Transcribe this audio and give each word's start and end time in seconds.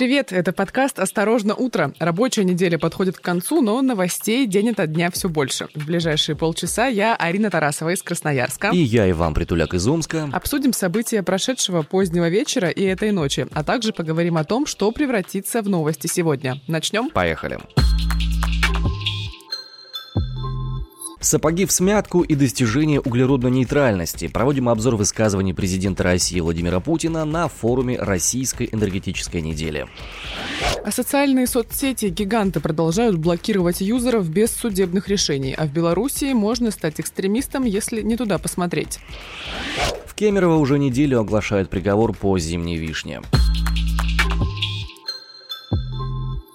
Привет, 0.00 0.32
это 0.32 0.54
подкаст 0.54 0.98
«Осторожно, 0.98 1.54
утро». 1.54 1.92
Рабочая 1.98 2.44
неделя 2.44 2.78
подходит 2.78 3.18
к 3.18 3.20
концу, 3.20 3.60
но 3.60 3.82
новостей 3.82 4.46
день 4.46 4.70
ото 4.70 4.86
дня 4.86 5.10
все 5.10 5.28
больше. 5.28 5.68
В 5.74 5.84
ближайшие 5.84 6.36
полчаса 6.36 6.86
я, 6.86 7.14
Арина 7.14 7.50
Тарасова 7.50 7.90
из 7.90 8.02
Красноярска. 8.02 8.70
И 8.72 8.78
я, 8.78 9.10
Иван 9.10 9.34
Притуляк 9.34 9.74
из 9.74 9.86
Омска. 9.86 10.30
Обсудим 10.32 10.72
события 10.72 11.22
прошедшего 11.22 11.82
позднего 11.82 12.30
вечера 12.30 12.70
и 12.70 12.82
этой 12.82 13.12
ночи, 13.12 13.46
а 13.52 13.62
также 13.62 13.92
поговорим 13.92 14.38
о 14.38 14.44
том, 14.44 14.64
что 14.64 14.90
превратится 14.90 15.60
в 15.60 15.68
новости 15.68 16.06
сегодня. 16.06 16.62
Начнем? 16.66 17.10
Поехали. 17.10 17.58
Сапоги 21.20 21.66
в 21.66 21.72
смятку 21.72 22.22
и 22.22 22.34
достижение 22.34 22.98
углеродной 22.98 23.50
нейтральности. 23.50 24.26
Проводим 24.26 24.70
обзор 24.70 24.96
высказываний 24.96 25.52
президента 25.52 26.02
России 26.02 26.40
Владимира 26.40 26.80
Путина 26.80 27.26
на 27.26 27.46
форуме 27.48 27.98
Российской 27.98 28.70
энергетической 28.72 29.42
недели. 29.42 29.86
А 30.82 30.90
социальные 30.90 31.46
соцсети 31.46 32.06
гиганты 32.06 32.60
продолжают 32.60 33.18
блокировать 33.18 33.82
юзеров 33.82 34.30
без 34.30 34.50
судебных 34.50 35.08
решений, 35.08 35.54
а 35.56 35.66
в 35.66 35.72
Беларуси 35.72 36.32
можно 36.32 36.70
стать 36.70 37.00
экстремистом, 37.00 37.64
если 37.64 38.00
не 38.00 38.16
туда 38.16 38.38
посмотреть. 38.38 38.98
В 40.06 40.14
Кемерово 40.14 40.56
уже 40.56 40.78
неделю 40.78 41.20
оглашают 41.20 41.68
приговор 41.68 42.14
по 42.14 42.38
зимней 42.38 42.78
вишне. 42.78 43.20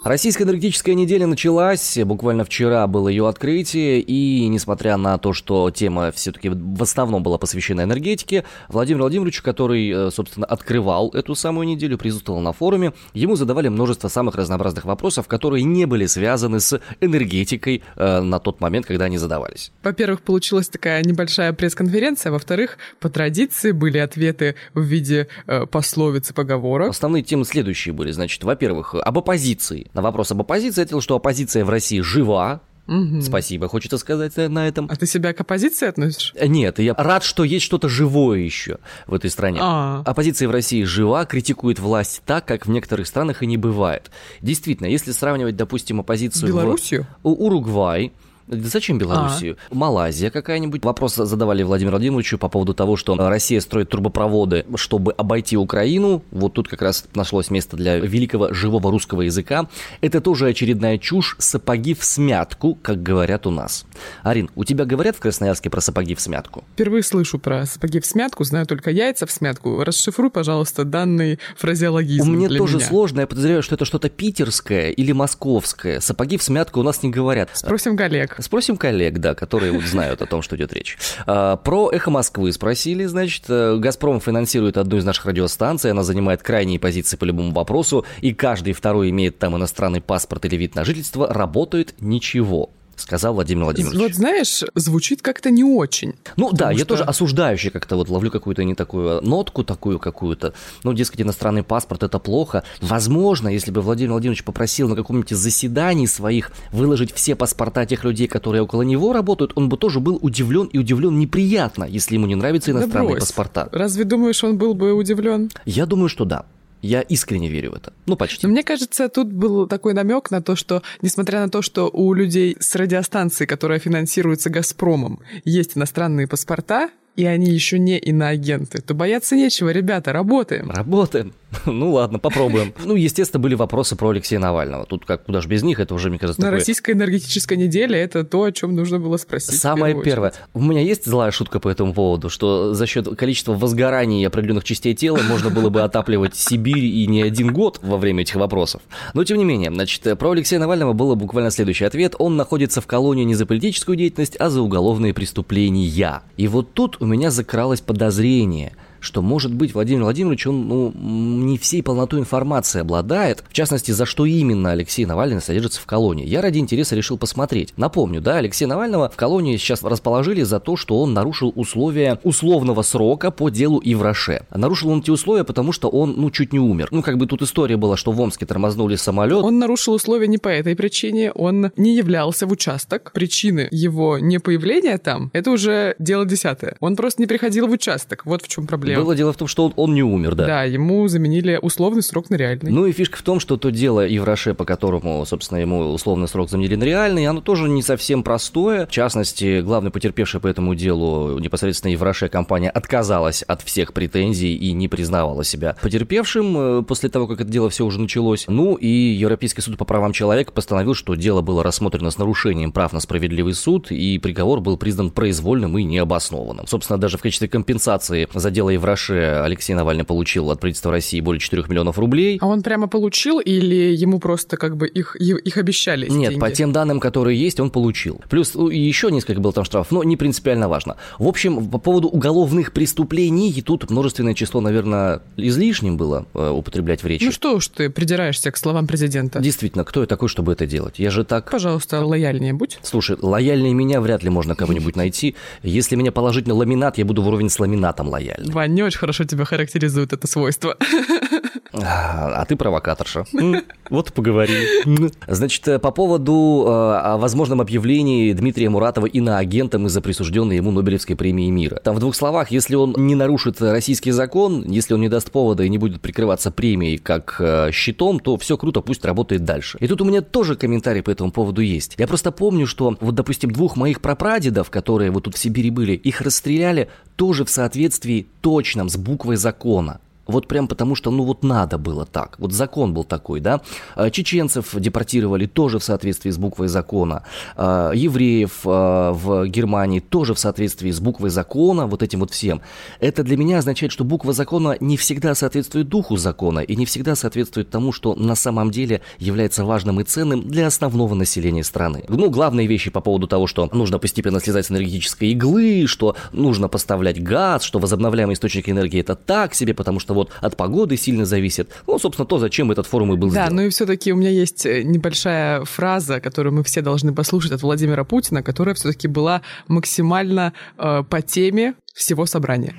Российская 0.06 0.44
энергетическая 0.44 0.94
неделя 0.94 1.26
началась, 1.26 1.98
буквально 2.06 2.46
вчера 2.46 2.86
было 2.86 3.10
ее 3.10 3.28
открытие, 3.28 4.02
и 4.02 4.48
несмотря 4.50 4.98
на 4.98 5.18
то, 5.18 5.34
что 5.34 5.72
тема 5.72 6.12
все-таки 6.12 6.50
в 6.50 6.84
основном 6.84 7.24
была 7.24 7.40
посвящена 7.40 7.82
энергетике, 7.82 8.44
Владимир 8.70 9.02
Владимирович, 9.02 9.42
который, 9.42 9.90
э, 9.90 10.12
собственно, 10.12 10.46
открывал 10.46 11.10
эту 11.10 11.34
самую 11.34 11.66
неделю, 11.66 11.98
присутствовал 11.98 12.40
на 12.40 12.54
форуме, 12.54 12.94
ему 13.16 13.36
задавали 13.36 13.68
множество 13.68 14.08
самых 14.08 14.36
разнообразных 14.36 14.86
вопросов, 14.86 15.28
которые 15.28 15.64
не 15.64 15.86
были 15.86 16.06
связаны 16.06 16.60
с 16.60 16.80
энергетикой 17.02 17.82
э, 17.96 18.20
на 18.22 18.40
тот 18.40 18.62
момент, 18.62 18.86
когда 18.86 19.06
они 19.06 19.18
задавались. 19.18 19.72
Во-первых, 19.82 20.22
получилась 20.22 20.70
такая 20.70 21.02
небольшая 21.04 21.52
пресс-конференция, 21.52 22.32
во-вторых, 22.32 22.78
по 23.00 23.10
традиции 23.10 23.72
были 23.72 23.98
ответы 23.98 24.54
в 24.76 24.84
виде 24.84 25.30
э, 25.48 25.66
пословиц 25.66 26.30
и 26.30 26.34
поговорок. 26.36 26.92
Основные 26.92 27.24
темы 27.24 27.44
следующие 27.44 27.92
были, 27.92 28.12
значит, 28.12 28.44
во-первых, 28.44 28.94
об 28.94 29.18
оппозиции 29.18 29.88
на 29.96 30.02
вопрос 30.02 30.32
об 30.32 30.42
оппозиции 30.42 30.82
ответил, 30.82 31.02
что 31.02 31.16
оппозиция 31.16 31.66
в 31.66 31.70
России 31.70 32.02
жива, 32.02 32.62
Угу. 32.88 33.22
Спасибо, 33.22 33.68
хочется 33.68 33.98
сказать 33.98 34.38
на 34.38 34.68
этом. 34.68 34.88
А 34.92 34.96
ты 34.96 35.08
себя 35.08 35.34
к 35.34 35.42
оппозиции 35.42 35.88
относишь? 35.88 36.36
Нет, 36.40 36.78
я 36.78 36.94
рад, 36.94 37.24
что 37.24 37.44
есть 37.44 37.66
что-то 37.66 37.90
живое 37.90 38.42
еще 38.42 38.78
в 39.08 39.16
этой 39.16 39.32
стране. 39.32 39.58
А-а-а. 39.60 40.04
Оппозиция 40.08 40.48
в 40.48 40.52
России 40.52 40.84
жива, 40.84 41.26
критикует 41.26 41.80
власть 41.80 42.22
так, 42.28 42.46
как 42.46 42.68
в 42.68 42.70
некоторых 42.70 43.08
странах 43.08 43.42
и 43.42 43.48
не 43.48 43.58
бывает. 43.58 44.12
Действительно, 44.42 44.86
если 44.86 45.14
сравнивать, 45.14 45.56
допустим, 45.56 46.00
оппозицию 46.00 46.50
Белоруссию? 46.50 47.08
в 47.24 47.30
Уругвай, 47.30 48.12
Зачем 48.48 48.98
Белоруссию? 49.00 49.58
А. 49.72 49.76
Малайзия 49.76 50.30
какая-нибудь? 50.30 50.84
Вопрос 50.86 51.16
задавали 51.16 51.64
Владимиру 51.64 51.96
Владимировичу 51.96 52.38
по 52.38 52.48
поводу 52.48 52.74
того, 52.74 52.96
что 52.96 53.16
Россия 53.16 53.60
строит 53.60 53.90
трубопроводы, 53.90 54.66
чтобы 54.76 55.14
обойти 55.14 55.58
Украину. 55.58 56.22
Вот 56.32 56.54
тут 56.54 56.68
как 56.68 56.82
раз 56.82 57.06
нашлось 57.16 57.50
место 57.50 57.76
для 57.76 57.98
великого 57.98 58.54
живого 58.54 58.92
русского 58.92 59.22
языка. 59.22 59.68
Это 60.02 60.22
тоже 60.22 60.48
очередная 60.48 60.98
чушь. 60.98 61.36
Сапоги 61.40 61.96
в 61.96 62.04
смятку, 62.04 62.76
как 62.76 63.02
говорят 63.02 63.48
у 63.48 63.52
нас. 63.52 63.86
Арин, 64.22 64.50
у 64.56 64.64
тебя 64.64 64.86
говорят 64.86 65.16
в 65.16 65.20
Красноярске 65.20 65.70
про 65.70 65.82
сапоги 65.82 66.14
в 66.14 66.22
смятку? 66.22 66.64
Впервые 66.74 67.02
слышу 67.02 67.40
про 67.40 67.66
сапоги 67.66 68.00
в 68.00 68.06
смятку, 68.06 68.44
знаю 68.44 68.68
только 68.68 68.92
яйца 68.92 69.26
в 69.26 69.32
смятку. 69.32 69.84
Расшифруй, 69.84 70.30
пожалуйста, 70.30 70.84
данный 70.84 71.40
фразеологизм 71.58 72.32
Мне 72.32 72.50
тоже 72.50 72.78
меня. 72.78 72.86
сложно. 72.88 73.22
Я 73.22 73.28
подозреваю, 73.28 73.64
что 73.64 73.76
это 73.76 73.86
что-то 73.86 74.10
питерское 74.10 74.92
или 74.92 75.12
московское. 75.14 76.00
Сапоги 76.00 76.38
в 76.38 76.44
смятку 76.44 76.80
у 76.82 76.84
нас 76.84 77.02
не 77.02 77.10
говорят. 77.10 77.50
Спросим 77.54 77.98
коллег. 77.98 78.35
Спросим 78.40 78.78
коллег, 78.78 79.20
да, 79.20 79.36
которые 79.36 79.72
вот 79.72 79.84
знают 79.84 80.22
о 80.22 80.26
том, 80.26 80.42
что 80.42 80.56
идет 80.56 80.74
речь. 80.74 80.98
А, 81.26 81.56
про 81.58 81.90
«Эхо 81.92 82.12
Москвы» 82.12 82.52
спросили, 82.52 83.06
значит. 83.06 83.46
Э, 83.50 83.78
«Газпром» 83.78 84.20
финансирует 84.20 84.78
одну 84.78 84.98
из 84.98 85.06
наших 85.06 85.26
радиостанций, 85.26 85.92
она 85.92 86.04
занимает 86.04 86.44
крайние 86.44 86.80
позиции 86.80 87.18
по 87.18 87.26
любому 87.26 87.52
вопросу, 87.52 88.06
и 88.22 88.34
каждый 88.34 88.74
второй 88.74 89.10
имеет 89.10 89.40
там 89.40 89.56
иностранный 89.56 90.02
паспорт 90.02 90.46
или 90.46 90.56
вид 90.56 90.76
на 90.76 90.86
жительство, 90.86 91.32
работает 91.32 91.96
ничего 92.00 92.70
сказал 92.96 93.34
Владимир 93.34 93.64
Владимирович. 93.66 94.00
Вот 94.00 94.14
знаешь, 94.14 94.64
звучит 94.76 95.22
как-то 95.22 95.50
не 95.50 95.64
очень. 95.64 96.16
Ну 96.38 96.52
да, 96.52 96.72
я 96.72 96.80
что... 96.80 96.88
тоже 96.88 97.04
осуждающий 97.04 97.70
как-то 97.70 97.96
вот 97.96 98.10
ловлю 98.10 98.32
какую-то 98.32 98.64
не 98.64 98.76
такую 98.76 99.22
нотку 99.22 99.64
такую 99.64 100.00
какую-то. 100.00 100.54
Ну, 100.84 100.94
дескать, 100.94 101.22
иностранный 101.22 101.64
паспорт 101.64 102.04
это 102.04 102.20
плохо. 102.20 102.64
Возможно, 102.82 103.48
если 103.48 103.72
бы 103.72 103.82
Владимир 103.82 104.12
Владимирович 104.12 104.44
попросил 104.44 104.88
на 104.88 104.96
каком-нибудь 104.96 105.30
заседании 105.30 106.06
своих 106.06 106.52
выложить 106.72 107.14
все 107.14 107.36
паспорта 107.36 107.86
тех 107.86 108.04
людей, 108.04 108.28
которые 108.28 108.64
около 108.64 108.82
него 108.82 109.14
работают, 109.14 109.54
он 109.56 109.70
бы 109.70 109.78
тоже 109.78 110.00
был 110.00 110.20
удивлен 110.22 110.68
и 110.68 110.78
удивлен 110.78 111.18
неприятно, 111.20 111.84
если 111.84 112.16
ему 112.16 112.28
не 112.28 112.36
нравятся 112.36 112.72
иностранные 112.72 113.16
да 113.16 113.20
паспорта. 113.20 113.70
Разве 113.72 114.04
думаешь, 114.04 114.44
он 114.44 114.58
был 114.58 114.74
бы 114.74 114.94
удивлен? 114.94 115.50
Я 115.66 115.86
думаю, 115.86 116.10
что 116.10 116.26
да. 116.26 116.46
Я 116.82 117.02
искренне 117.02 117.50
верю 117.50 117.72
в 117.72 117.76
это. 117.76 117.94
Ну, 118.06 118.16
почти. 118.16 118.46
Но 118.46 118.52
мне 118.52 118.64
кажется, 118.64 119.10
тут 119.10 119.32
был 119.32 119.68
такой 119.68 119.94
намек 119.94 120.32
на 120.32 120.42
то, 120.42 120.56
что, 120.56 120.84
несмотря 121.02 121.40
на 121.42 121.50
то, 121.50 121.62
что 121.62 121.90
у 121.92 122.14
людей 122.14 122.58
с 122.60 122.76
радиостанции, 122.76 123.46
которая 123.46 123.80
финансируется 123.80 124.50
«Газпромом», 124.50 125.20
есть 125.44 125.78
иностранные 125.78 126.28
паспорта, 126.28 126.90
и 127.16 127.26
они 127.26 127.52
еще 127.52 127.80
не 127.80 127.98
иноагенты, 127.98 128.82
то 128.82 128.94
бояться 128.94 129.36
нечего, 129.36 129.70
ребята, 129.70 130.14
работаем. 130.14 130.70
Работаем. 130.72 131.34
Ну 131.66 131.94
ладно, 131.94 132.20
попробуем. 132.20 132.74
Ну, 132.84 132.96
естественно, 132.96 133.42
были 133.42 133.56
вопросы 133.56 133.96
про 133.96 134.10
Алексея 134.10 134.40
Навального. 134.40 134.86
Тут 134.86 135.06
как 135.06 135.26
куда 135.26 135.42
же 135.42 135.48
без 135.48 135.64
них, 135.64 135.80
это 135.80 135.94
уже, 135.94 136.10
мне 136.10 136.20
кажется, 136.20 136.42
На 136.42 136.48
такое... 136.48 136.60
российской 136.60 136.92
энергетической 136.92 137.58
неделе 137.58 138.00
это 138.00 138.24
то, 138.24 138.44
о 138.44 138.52
чем 138.52 138.76
нужно 138.76 139.00
было 139.00 139.18
спросить. 139.18 139.60
Самое 139.60 140.00
первое. 140.02 140.34
У 140.54 140.62
меня 140.62 140.82
есть 140.82 141.06
злая 141.06 141.32
шутка 141.32 141.60
по 141.60 141.70
этому 141.70 141.94
поводу, 141.94 142.30
что 142.30 142.74
за 142.74 142.86
счет 142.86 143.08
количества 143.18 143.54
возгораний 143.54 144.26
определенных 144.26 144.64
частей 144.64 144.94
тела 144.94 145.20
можно 145.28 145.50
было 145.50 145.70
бы 145.70 145.82
отапливать 145.82 146.36
Сибирь 146.36 146.86
и 146.86 147.08
не 147.08 147.22
один 147.22 147.54
год 147.54 147.80
во 147.82 147.98
время 147.98 148.24
этих 148.24 148.36
вопросов. 148.36 148.82
Но, 149.14 149.24
тем 149.24 149.38
не 149.38 149.46
менее, 149.46 149.72
значит, 149.72 150.18
про 150.20 150.32
Алексея 150.32 150.60
Навального 150.60 150.94
было 150.94 151.16
буквально 151.16 151.52
следующий 151.52 151.86
ответ. 151.86 152.16
Он 152.20 152.36
находится 152.36 152.82
в 152.82 152.88
колонии 152.88 153.24
не 153.24 153.36
за 153.36 153.46
политическую 153.46 153.96
деятельность, 153.96 154.36
а 154.40 154.50
за 154.50 154.62
уголовные 154.62 155.14
преступления. 155.14 156.22
И 156.38 156.48
вот 156.48 156.74
тут 156.74 156.98
у 157.06 157.08
меня 157.08 157.30
закралось 157.30 157.82
подозрение– 157.82 158.76
что, 159.06 159.22
может 159.22 159.54
быть, 159.54 159.74
Владимир 159.74 160.04
Владимирович, 160.04 160.48
он 160.48 160.68
ну, 160.68 160.92
не 160.94 161.58
всей 161.58 161.82
полнотой 161.82 162.20
информации 162.20 162.82
обладает, 162.82 163.44
в 163.48 163.54
частности, 163.54 163.92
за 163.92 164.06
что 164.06 164.26
именно 164.26 164.72
Алексей 164.72 165.06
Навальный 165.06 165.42
содержится 165.42 165.80
в 165.80 165.86
колонии. 165.86 166.26
Я 166.26 166.42
ради 166.42 166.58
интереса 166.58 166.96
решил 166.96 167.18
посмотреть. 167.18 167.74
Напомню, 167.78 168.20
да, 168.20 168.38
Алексея 168.38 168.68
Навального 168.68 169.10
в 169.10 169.16
колонии 169.16 169.58
сейчас 169.58 169.84
расположили 169.84 170.42
за 170.42 170.60
то, 170.60 170.76
что 170.76 171.00
он 171.00 171.14
нарушил 171.14 171.54
условия 171.56 172.20
условного 172.24 172.82
срока 172.82 173.32
по 173.32 173.50
делу 173.50 173.82
Ивраше. 173.84 174.46
Нарушил 174.54 174.90
он 174.90 175.00
эти 175.00 175.12
условия, 175.12 175.44
потому 175.44 175.72
что 175.72 175.90
он, 175.90 176.16
ну, 176.18 176.32
чуть 176.32 176.52
не 176.52 176.60
умер. 176.60 176.90
Ну, 176.92 177.04
как 177.04 177.18
бы 177.18 177.28
тут 177.28 177.42
история 177.42 177.78
была, 177.78 177.98
что 177.98 178.12
в 178.12 178.20
Омске 178.20 178.46
тормознули 178.46 178.96
самолет. 178.96 179.44
Он 179.44 179.60
нарушил 179.60 179.94
условия 179.94 180.28
не 180.28 180.40
по 180.40 180.50
этой 180.50 180.76
причине, 180.76 181.32
он 181.32 181.72
не 181.78 181.96
являлся 181.96 182.48
в 182.48 182.52
участок. 182.52 183.12
Причины 183.14 183.68
его 183.72 184.18
непоявления 184.18 184.98
там, 184.98 185.30
это 185.34 185.52
уже 185.52 185.96
дело 186.00 186.26
десятое. 186.26 186.76
Он 186.80 186.96
просто 186.96 187.22
не 187.22 187.28
приходил 187.28 187.68
в 187.68 187.72
участок. 187.72 188.26
Вот 188.26 188.42
в 188.42 188.48
чем 188.48 188.66
проблема 188.66 188.95
Было 189.04 189.16
дело 189.16 189.34
в 189.34 189.38
том, 189.38 189.48
что 189.48 189.66
он, 189.66 189.74
он 189.76 189.94
не 189.94 190.04
умер, 190.04 190.36
да. 190.36 190.46
Да, 190.46 190.64
ему 190.64 191.08
заменили 191.08 191.60
условный 191.62 192.04
срок 192.04 192.30
на 192.30 192.36
реальный. 192.36 192.72
Ну 192.72 192.86
и 192.86 192.92
фишка 192.92 193.18
в 193.18 193.22
том, 193.22 193.40
что 193.40 193.58
то 193.58 193.70
дело 193.70 194.06
Евроше, 194.06 194.54
по 194.54 194.66
которому, 194.66 195.26
собственно, 195.26 195.60
ему 195.60 195.94
условный 195.94 196.28
срок 196.28 196.50
заменили 196.50 196.76
на 196.76 196.84
реальный, 196.84 197.26
оно 197.26 197.42
тоже 197.42 197.70
не 197.70 197.82
совсем 197.82 198.24
простое. 198.24 198.86
В 198.86 198.92
частности, 198.92 199.62
главный 199.62 199.92
потерпевший 199.92 200.40
по 200.40 200.48
этому 200.48 200.76
делу, 200.76 201.40
непосредственно 201.40 201.92
Евроше, 201.92 202.30
компания 202.30 202.70
отказалась 202.70 203.44
от 203.44 203.62
всех 203.62 203.94
претензий 203.94 204.56
и 204.56 204.72
не 204.74 204.88
признавала 204.88 205.44
себя 205.44 205.76
потерпевшим 205.82 206.58
э, 206.58 206.84
после 206.84 207.10
того, 207.10 207.28
как 207.28 207.42
это 207.42 207.50
дело 207.50 207.70
все 207.70 207.86
уже 207.86 208.00
началось. 208.00 208.46
Ну 208.48 208.76
и 208.76 208.88
Европейский 208.88 209.62
суд 209.62 209.78
по 209.78 209.86
правам 209.86 210.14
человека 210.14 210.52
постановил, 210.52 210.94
что 210.94 211.16
дело 211.16 211.42
было 211.42 211.64
рассмотрено 211.64 212.12
с 212.12 212.18
нарушением 212.18 212.72
прав 212.72 212.94
на 212.94 213.00
справедливый 213.00 213.54
суд, 213.54 213.92
и 213.92 214.18
приговор 214.20 214.62
был 214.62 214.78
признан 214.78 215.12
произвольным 215.12 215.78
и 215.78 215.84
необоснованным. 215.84 216.68
Собственно, 216.68 217.00
даже 217.00 217.18
в 217.18 217.22
качестве 217.22 217.48
компенсации 217.48 218.28
за 218.34 218.52
дело 218.52 218.75
Евроше 218.76 218.96
Раше 218.96 219.42
Алексей 219.44 219.74
Навальный 219.74 220.04
получил 220.04 220.50
от 220.52 220.60
правительства 220.60 220.92
России 220.92 221.20
более 221.20 221.40
4 221.40 221.64
миллионов 221.68 222.00
рублей. 222.00 222.38
А 222.42 222.48
он 222.48 222.62
прямо 222.62 222.88
получил 222.88 223.40
или 223.40 223.94
ему 223.96 224.20
просто 224.20 224.58
как 224.58 224.78
бы 224.78 224.88
их, 224.88 225.16
их 225.16 225.58
обещали? 225.58 226.08
Нет, 226.08 226.32
деньги? 226.32 226.40
по 226.40 226.52
тем 226.52 226.72
данным, 226.72 227.00
которые 227.00 227.40
есть, 227.40 227.60
он 227.60 227.70
получил. 227.70 228.22
Плюс 228.30 228.54
ну, 228.54 228.70
еще 228.70 229.12
несколько 229.12 229.42
было 229.42 229.54
там 229.54 229.66
штрафов, 229.66 229.92
но 229.92 230.04
не 230.04 230.18
принципиально 230.18 230.70
важно. 230.70 230.98
В 231.20 231.28
общем, 231.28 231.70
по 231.70 231.78
поводу 231.78 232.08
уголовных 232.08 232.72
преступлений, 232.72 233.52
и 233.52 233.62
тут 233.62 233.90
множественное 233.90 234.34
число, 234.34 234.62
наверное, 234.62 235.22
излишним 235.38 235.98
было 235.98 236.26
э, 236.34 236.50
употреблять 236.50 237.04
в 237.04 237.08
речи. 237.08 237.26
Ну 237.26 237.32
что 237.32 237.56
уж 237.56 237.68
ты 237.68 237.90
придираешься 237.90 238.52
к 238.52 238.58
словам 238.58 238.88
президента. 238.88 239.40
Действительно, 239.40 239.84
кто 239.84 240.02
я 240.02 240.08
такой, 240.08 240.30
чтобы 240.30 240.54
это 240.54 240.66
делать? 240.66 241.00
Я 241.00 241.12
же 241.12 241.24
так... 241.24 241.52
Пожалуйста, 241.52 242.06
лояльнее 242.06 242.54
будь. 242.54 242.80
Слушай, 242.82 243.18
лояльнее 243.22 243.74
меня 243.74 244.02
вряд 244.02 244.24
ли 244.24 244.30
можно 244.30 244.56
кого-нибудь 244.56 244.96
найти. 244.96 245.36
Если 245.64 245.96
меня 245.96 246.12
положить 246.12 246.48
на 246.48 246.54
ламинат, 246.54 246.98
я 246.98 247.06
буду 247.06 247.22
в 247.22 247.28
уровень 247.28 247.50
с 247.50 247.60
ламинатом 247.60 248.10
лояльным. 248.10 248.54
Не 248.68 248.84
очень 248.84 249.00
хорошо 249.00 249.24
тебя 249.24 249.46
характеризует 249.46 250.14
это 250.14 250.28
свойство. 250.28 250.78
А, 251.84 252.42
а 252.42 252.46
ты 252.46 252.56
провокаторша. 252.56 253.26
Вот 253.92 254.14
поговорили. 254.14 255.12
Значит, 255.28 255.68
э, 255.68 255.78
по 255.78 255.92
поводу 255.92 256.64
э, 256.66 256.72
о 256.72 257.18
возможном 257.18 257.62
объявлении 257.62 258.34
Дмитрия 258.34 258.68
Муратова 258.68 259.06
иноагентом 259.06 259.86
из-за 259.86 260.02
присужденной 260.02 260.56
ему 260.56 260.72
Нобелевской 260.72 261.16
премии 261.16 261.52
мира. 261.52 261.80
Там 261.84 261.96
в 261.96 262.00
двух 262.00 262.16
словах, 262.16 262.50
если 262.50 262.74
он 262.74 262.96
не 262.98 263.14
нарушит 263.14 263.62
российский 263.62 264.10
закон, 264.10 264.66
если 264.68 264.96
он 264.96 265.02
не 265.02 265.10
даст 265.10 265.30
повода 265.30 265.64
и 265.64 265.70
не 265.70 265.78
будет 265.78 266.02
прикрываться 266.02 266.50
премией 266.50 266.98
как 266.98 267.36
э, 267.40 267.70
щитом, 267.72 268.20
то 268.20 268.38
все 268.38 268.58
круто, 268.58 268.82
пусть 268.82 269.06
работает 269.06 269.44
дальше. 269.44 269.78
И 269.80 269.88
тут 269.88 270.02
у 270.02 270.06
меня 270.06 270.22
тоже 270.22 270.56
комментарий 270.56 271.04
по 271.04 271.12
этому 271.12 271.32
поводу 271.32 271.62
есть. 271.62 271.94
Я 272.00 272.08
просто 272.08 272.32
помню, 272.32 272.66
что 272.66 272.98
вот, 273.00 273.14
допустим, 273.14 273.52
двух 273.52 273.76
моих 273.76 274.02
прапрадедов, 274.02 274.72
которые 274.72 275.12
вот 275.12 275.26
тут 275.26 275.36
в 275.36 275.38
Сибири 275.38 275.70
были, 275.70 275.94
их 275.94 276.22
расстреляли 276.22 276.90
тоже 277.16 277.46
в 277.46 277.52
соответствии 277.52 278.26
точном 278.42 278.90
с 278.90 278.98
буквой 278.98 279.36
закона. 279.36 280.00
Вот 280.28 280.48
прям 280.48 280.68
потому, 280.68 280.96
что 280.96 281.12
ну 281.12 281.24
вот 281.24 281.44
надо 281.44 281.78
было 281.78 282.06
так. 282.06 282.36
Вот 282.40 282.52
закон 282.52 282.94
был 282.94 283.04
такой, 283.04 283.40
да. 283.40 283.62
А, 283.96 284.10
чеченцев 284.10 284.76
депортировали 284.76 285.46
тоже 285.46 285.80
в 285.80 285.84
соответствии 285.84 286.32
с 286.32 286.38
буквой 286.38 286.68
закона. 286.68 287.24
А, 287.56 287.92
евреев 287.92 288.62
а, 288.66 289.12
в 289.12 289.48
Германии 289.48 290.00
тоже 290.00 290.34
в 290.34 290.40
соответствии 290.40 290.92
с 290.92 291.00
буквой 291.00 291.30
закона, 291.30 291.86
вот 291.86 292.02
этим 292.02 292.22
вот 292.22 292.32
всем. 292.32 292.62
Это 293.00 293.24
для 293.24 293.38
меня 293.38 293.60
означает, 293.60 293.92
что 293.92 294.04
буква 294.04 294.34
закона 294.34 294.78
не 294.80 294.98
всегда 294.98 295.36
соответствует 295.36 295.90
духу 295.90 296.18
закона 296.18 296.60
и 296.60 296.76
не 296.76 296.86
всегда 296.86 297.16
соответствует 297.16 297.70
тому, 297.70 297.92
что 297.92 298.16
на 298.16 298.36
самом 298.36 298.72
деле 298.72 299.02
является 299.20 299.64
важным 299.64 300.00
и 300.02 300.04
ценным 300.04 300.48
для 300.48 300.68
основного 300.68 301.14
населения 301.14 301.64
страны. 301.64 302.04
Ну, 302.08 302.30
главные 302.30 302.68
вещи 302.68 302.90
по 302.90 303.02
поводу 303.02 303.28
того, 303.28 303.46
что 303.48 303.70
нужно 303.72 304.00
постепенно 304.00 304.40
слезать 304.40 304.66
с 304.66 304.72
энергетической 304.72 305.30
иглы, 305.32 305.86
что 305.88 306.16
нужно 306.32 306.68
поставлять 306.68 307.22
газ, 307.22 307.64
что 307.64 307.80
возобновляемый 307.80 308.34
источник 308.34 308.70
энергии 308.70 309.00
это 309.00 309.16
так 309.16 309.54
себе, 309.54 309.74
потому 309.74 310.00
что 310.00 310.15
вот 310.16 310.32
от 310.42 310.58
погоды 310.58 310.98
сильно 310.98 311.26
зависит. 311.26 311.70
Ну, 311.88 312.00
собственно, 312.00 312.26
то, 312.26 312.40
зачем 312.40 312.72
этот 312.72 312.88
форум 312.88 313.14
и 313.14 313.18
был 313.18 313.28
да, 313.30 313.46
сделан. 313.46 313.56
ну 313.56 313.62
и 313.64 313.70
все-таки 313.70 314.12
у 314.12 314.16
меня 314.16 314.32
есть 314.32 314.66
э, 314.66 314.84
небольшая 314.84 315.64
фраза, 315.66 316.20
которую 316.20 316.54
мы 316.54 316.64
все 316.64 316.82
должны 316.82 317.14
послушать 317.14 317.52
от 317.52 317.62
Владимира 317.62 318.04
Путина, 318.04 318.42
которая 318.42 318.76
все-таки 318.76 319.08
была 319.08 319.42
максимально 319.68 320.54
э, 320.78 321.04
по 321.08 321.22
теме 321.22 321.76
всего 321.94 322.26
собрания. 322.26 322.76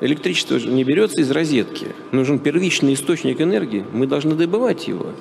Электричество 0.00 0.56
не 0.56 0.84
берется 0.84 1.20
из 1.20 1.30
розетки. 1.30 1.88
Нужен 2.12 2.38
первичный 2.38 2.94
источник 2.94 3.40
энергии. 3.40 3.84
Мы 3.92 4.06
должны 4.06 4.34
добывать 4.34 4.88
его. 4.88 5.14